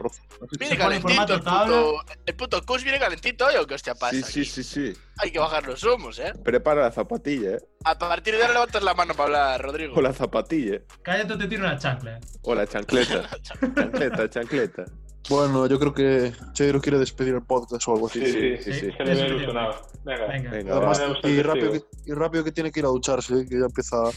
Viene 0.58 0.74
Se 0.74 0.78
calentito 0.78 1.34
el 1.34 1.40
puto. 1.40 1.94
El 2.26 2.34
puto 2.36 2.62
Kush 2.64 2.84
viene 2.84 2.98
calentito 3.00 3.46
hoy 3.46 3.56
o 3.56 3.66
qué 3.66 3.74
hostia 3.74 3.94
pasa. 3.96 4.12
Sí, 4.14 4.22
sí, 4.22 4.40
aquí? 4.40 4.44
sí, 4.44 4.62
sí. 4.62 4.92
Hay 5.18 5.32
que 5.32 5.40
bajar 5.40 5.66
los 5.66 5.82
humos, 5.82 6.20
¿eh? 6.20 6.32
Prepara 6.44 6.82
la 6.82 6.92
zapatilla, 6.92 7.56
eh. 7.56 7.60
A 7.84 7.98
partir 7.98 8.34
de 8.36 8.42
ahora 8.42 8.54
levantas 8.54 8.82
la 8.84 8.94
mano 8.94 9.14
para 9.14 9.24
hablar, 9.24 9.62
Rodrigo. 9.62 9.94
O 9.96 10.00
la 10.00 10.12
zapatilla. 10.12 10.78
Cállate 11.02 11.32
o 11.32 11.38
te 11.38 11.48
tiro 11.48 11.64
una 11.64 11.76
chancla. 11.76 12.20
O 12.42 12.54
la 12.60 12.66
chancleta. 12.66 13.28
chancleta, 13.42 14.30
chancleta. 14.30 14.84
Bueno, 15.28 15.66
yo 15.66 15.78
creo 15.80 15.92
que 15.94 16.32
Cheiro 16.52 16.80
quiere 16.82 16.98
despedir 16.98 17.34
el 17.34 17.42
podcast 17.42 17.88
o 17.88 17.94
algo 17.94 18.06
así. 18.08 18.24
Sí, 18.26 18.56
sí, 18.58 18.62
sí, 18.62 18.72
sí. 18.74 18.90
Se 18.96 19.04
le. 19.04 19.46
Venga. 19.46 19.80
Venga. 20.04 20.26
Venga, 20.50 20.76
Además, 20.76 21.00
y, 21.24 21.40
rápido 21.42 21.72
que, 21.72 21.82
y 22.04 22.12
rápido 22.12 22.44
que 22.44 22.52
tiene 22.52 22.70
que 22.70 22.80
ir 22.80 22.86
a 22.86 22.90
ducharse, 22.90 23.40
¿eh? 23.40 23.46
que 23.48 23.58
ya 23.58 23.64
empieza. 23.64 23.96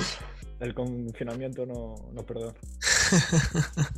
El 0.60 0.74
confinamiento 0.74 1.64
no, 1.66 1.94
no 2.12 2.22
perdona. 2.22 2.52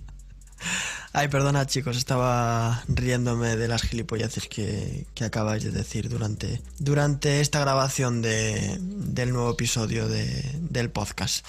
Ay, 1.14 1.28
perdona 1.28 1.66
chicos, 1.66 1.96
estaba 1.98 2.82
riéndome 2.88 3.56
de 3.56 3.68
las 3.68 3.82
gilipolleces 3.82 4.48
que, 4.48 5.06
acabáis 5.20 5.62
de 5.64 5.70
decir 5.70 6.08
durante, 6.08 6.62
durante 6.78 7.40
esta 7.40 7.60
grabación 7.60 8.22
de, 8.22 8.78
del 8.80 9.32
nuevo 9.32 9.50
episodio 9.50 10.08
de- 10.08 10.56
del 10.60 10.88
podcast. 10.90 11.44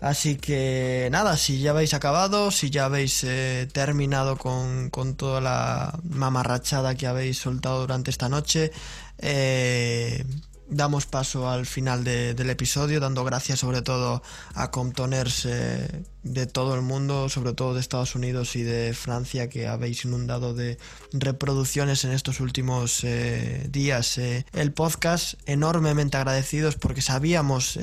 Así 0.00 0.36
que 0.36 1.08
nada, 1.12 1.36
si 1.36 1.60
ya 1.60 1.70
habéis 1.70 1.94
acabado, 1.94 2.50
si 2.50 2.70
ya 2.70 2.86
habéis 2.86 3.22
eh, 3.24 3.68
terminado 3.72 4.36
con, 4.36 4.90
con 4.90 5.14
toda 5.14 5.40
la 5.40 5.98
mamarrachada 6.02 6.94
que 6.96 7.06
habéis 7.06 7.38
soltado 7.38 7.80
durante 7.82 8.10
esta 8.10 8.28
noche, 8.28 8.72
eh, 9.18 10.24
damos 10.68 11.06
paso 11.06 11.48
al 11.48 11.66
final 11.66 12.04
de- 12.04 12.34
del 12.34 12.50
episodio, 12.50 13.00
dando 13.00 13.24
gracias 13.24 13.60
sobre 13.60 13.82
todo 13.82 14.22
a 14.54 14.70
Comptoners 14.70 15.46
eh, 15.46 16.02
de 16.22 16.46
todo 16.46 16.74
el 16.74 16.82
mundo, 16.82 17.28
sobre 17.28 17.52
todo 17.52 17.74
de 17.74 17.80
Estados 17.80 18.14
Unidos 18.14 18.56
y 18.56 18.62
de 18.62 18.94
Francia, 18.94 19.48
que 19.48 19.66
habéis 19.68 20.04
inundado 20.04 20.54
de 20.54 20.78
reproducciones 21.12 22.04
en 22.04 22.12
estos 22.12 22.40
últimos 22.40 23.04
eh, 23.04 23.66
días 23.70 24.18
eh, 24.18 24.46
el 24.52 24.72
podcast. 24.72 25.34
Enormemente 25.46 26.16
agradecidos 26.16 26.76
porque 26.76 27.02
sabíamos... 27.02 27.78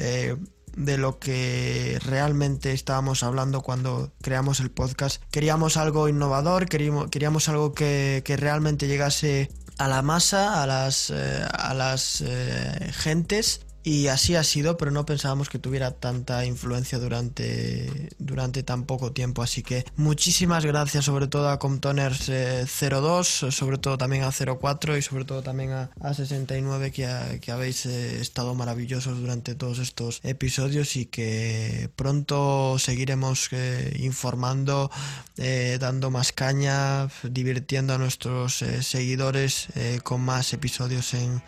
de 0.78 0.98
lo 0.98 1.20
que 1.20 2.00
realmente 2.06 2.72
estábamos 2.72 3.24
hablando 3.24 3.62
cuando 3.62 4.14
creamos 4.22 4.62
el 4.62 4.72
podcast. 4.72 5.22
Queríamos 5.30 5.76
algo 5.76 6.08
innovador, 6.08 6.70
queríamos, 6.70 7.10
queríamos 7.10 7.50
algo 7.50 7.74
que, 7.74 8.22
que 8.24 8.38
realmente 8.38 8.88
llegase 8.88 9.52
a 9.78 9.88
la 9.88 10.02
masa, 10.02 10.62
a 10.62 10.68
las, 10.68 11.10
eh, 11.10 11.48
a 11.52 11.74
las 11.74 12.22
eh, 12.22 12.92
gentes 12.94 13.62
y 13.84 14.08
así 14.08 14.36
ha 14.36 14.44
sido, 14.44 14.78
pero 14.78 14.92
no 14.92 15.06
pensábamos 15.06 15.50
que 15.50 15.60
tuviera 15.60 15.92
tanta 15.92 16.46
influencia 16.46 17.00
durante, 17.00 18.10
durante 18.20 18.64
tan 18.64 18.84
poco 18.84 19.12
tiempo. 19.12 19.42
Así 19.42 19.64
que 19.64 19.86
muchísimas 19.96 20.66
gracias 20.66 21.06
sobre 21.06 21.28
todo 21.28 21.50
a 21.50 21.60
Comptoners 21.60 22.30
eh, 22.30 22.66
02, 22.66 23.28
sobre 23.50 23.78
todo 23.78 23.98
también 23.98 24.24
a 24.24 24.32
04 24.32 24.98
y 24.98 25.02
sobre 25.02 25.26
todo 25.26 25.42
también 25.42 25.72
a, 25.72 25.90
a 26.02 26.14
69 26.14 26.92
que, 26.92 27.40
que 27.42 27.52
habéis 27.52 27.86
eh, 27.86 28.22
estado 28.22 28.56
maravillosos 28.56 29.20
durante 29.20 29.56
todos 29.56 29.80
estos 29.80 30.20
episodios 30.24 30.96
y 30.96 31.06
que 31.06 31.90
pronto 31.96 32.78
seguiremos 32.78 33.50
eh, 33.52 33.96
informando, 34.00 34.92
eh, 35.38 35.78
dando 35.80 36.12
más 36.12 36.32
caña, 36.32 37.08
divirtiendo 37.24 37.94
a 37.94 37.98
nuestros 37.98 38.62
eh, 38.62 38.84
seguidores 38.84 39.68
eh, 39.76 40.00
con 40.04 40.22
más 40.22 40.54
episodios 40.54 41.14
en 41.14 41.42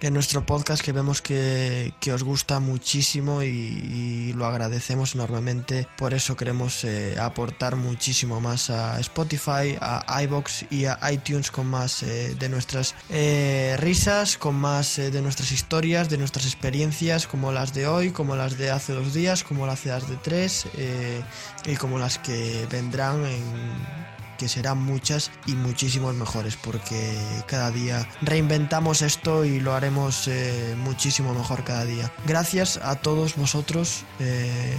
en 0.00 0.14
nuestro 0.14 0.44
podcast 0.44 0.82
que 0.82 0.92
vemos 0.92 1.22
que, 1.22 1.92
que 2.00 2.12
os 2.12 2.22
gusta 2.22 2.60
muchísimo 2.60 3.42
y, 3.42 4.32
lo 4.34 4.46
agradecemos 4.46 5.14
enormemente. 5.14 5.88
Por 5.96 6.14
eso 6.14 6.36
queremos 6.36 6.84
eh, 6.84 7.16
aportar 7.18 7.76
muchísimo 7.76 8.40
más 8.40 8.70
a 8.70 9.00
Spotify, 9.00 9.76
a 9.80 10.22
iBox 10.22 10.66
y 10.70 10.84
a 10.84 10.98
iTunes 11.10 11.50
con 11.50 11.66
más 11.66 12.02
eh, 12.02 12.36
de 12.38 12.48
nuestras 12.48 12.94
eh, 13.10 13.76
risas, 13.78 14.38
con 14.38 14.54
más 14.54 14.98
eh, 14.98 15.10
de 15.10 15.22
nuestras 15.22 15.50
historias, 15.52 16.08
de 16.08 16.18
nuestras 16.18 16.46
experiencias, 16.46 17.26
como 17.26 17.52
las 17.52 17.74
de 17.74 17.86
hoy, 17.86 18.10
como 18.10 18.36
las 18.36 18.58
de 18.58 18.70
hace 18.70 18.92
dos 18.92 19.14
días, 19.14 19.44
como 19.44 19.66
las 19.66 19.84
de 19.84 19.88
de 19.88 20.16
tres 20.22 20.66
eh, 20.76 21.22
y 21.64 21.76
como 21.76 21.98
las 21.98 22.18
que 22.18 22.66
vendrán 22.70 23.24
en 23.24 24.07
que 24.38 24.48
serán 24.48 24.78
muchas 24.82 25.30
y 25.46 25.52
muchísimos 25.52 26.14
mejores 26.14 26.56
porque 26.56 27.14
cada 27.46 27.70
día 27.70 28.08
reinventamos 28.22 29.02
esto 29.02 29.44
y 29.44 29.60
lo 29.60 29.74
haremos 29.74 30.28
eh, 30.28 30.74
muchísimo 30.78 31.34
mejor 31.34 31.64
cada 31.64 31.84
día. 31.84 32.10
Gracias 32.26 32.78
a 32.82 32.94
todos 32.96 33.36
vosotros, 33.36 34.04
eh, 34.20 34.74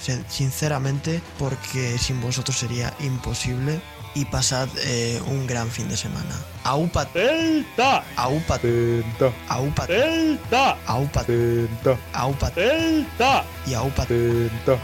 sin- 0.00 0.24
sinceramente, 0.28 1.20
porque 1.38 1.98
sin 1.98 2.20
vosotros 2.20 2.56
sería 2.56 2.94
imposible 3.00 3.80
y 4.14 4.24
pasad 4.26 4.68
eh, 4.84 5.20
un 5.26 5.46
gran 5.46 5.68
fin 5.70 5.88
de 5.88 5.96
semana. 5.96 6.36
Aupat, 6.64 7.12
¡Delta! 7.14 8.04
aupat, 8.16 8.62
¡Delta! 8.62 9.32
aupat, 9.48 9.88
¡Delta! 9.88 10.76
aupat, 10.86 11.26
¡Delta! 11.26 11.96
aupat 12.12 12.54
¡Delta! 12.54 13.44
y. 13.66 14.08
¡Delta! 14.08 14.78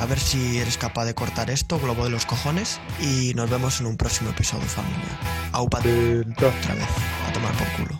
A 0.00 0.06
ver 0.06 0.18
si 0.18 0.58
eres 0.58 0.78
capaz 0.78 1.04
de 1.04 1.14
cortar 1.14 1.50
esto, 1.50 1.78
globo 1.78 2.04
de 2.04 2.10
los 2.10 2.24
cojones. 2.24 2.80
Y 3.00 3.34
nos 3.34 3.50
vemos 3.50 3.80
en 3.80 3.86
un 3.86 3.98
próximo 3.98 4.30
episodio, 4.30 4.64
familia. 4.64 5.18
¡Delta! 5.82 6.46
Otra 6.48 6.74
vez. 6.74 6.88
A 7.28 7.32
tomar 7.32 7.52
por 7.52 7.68
culo. 7.72 7.99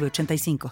906985. 0.00 0.58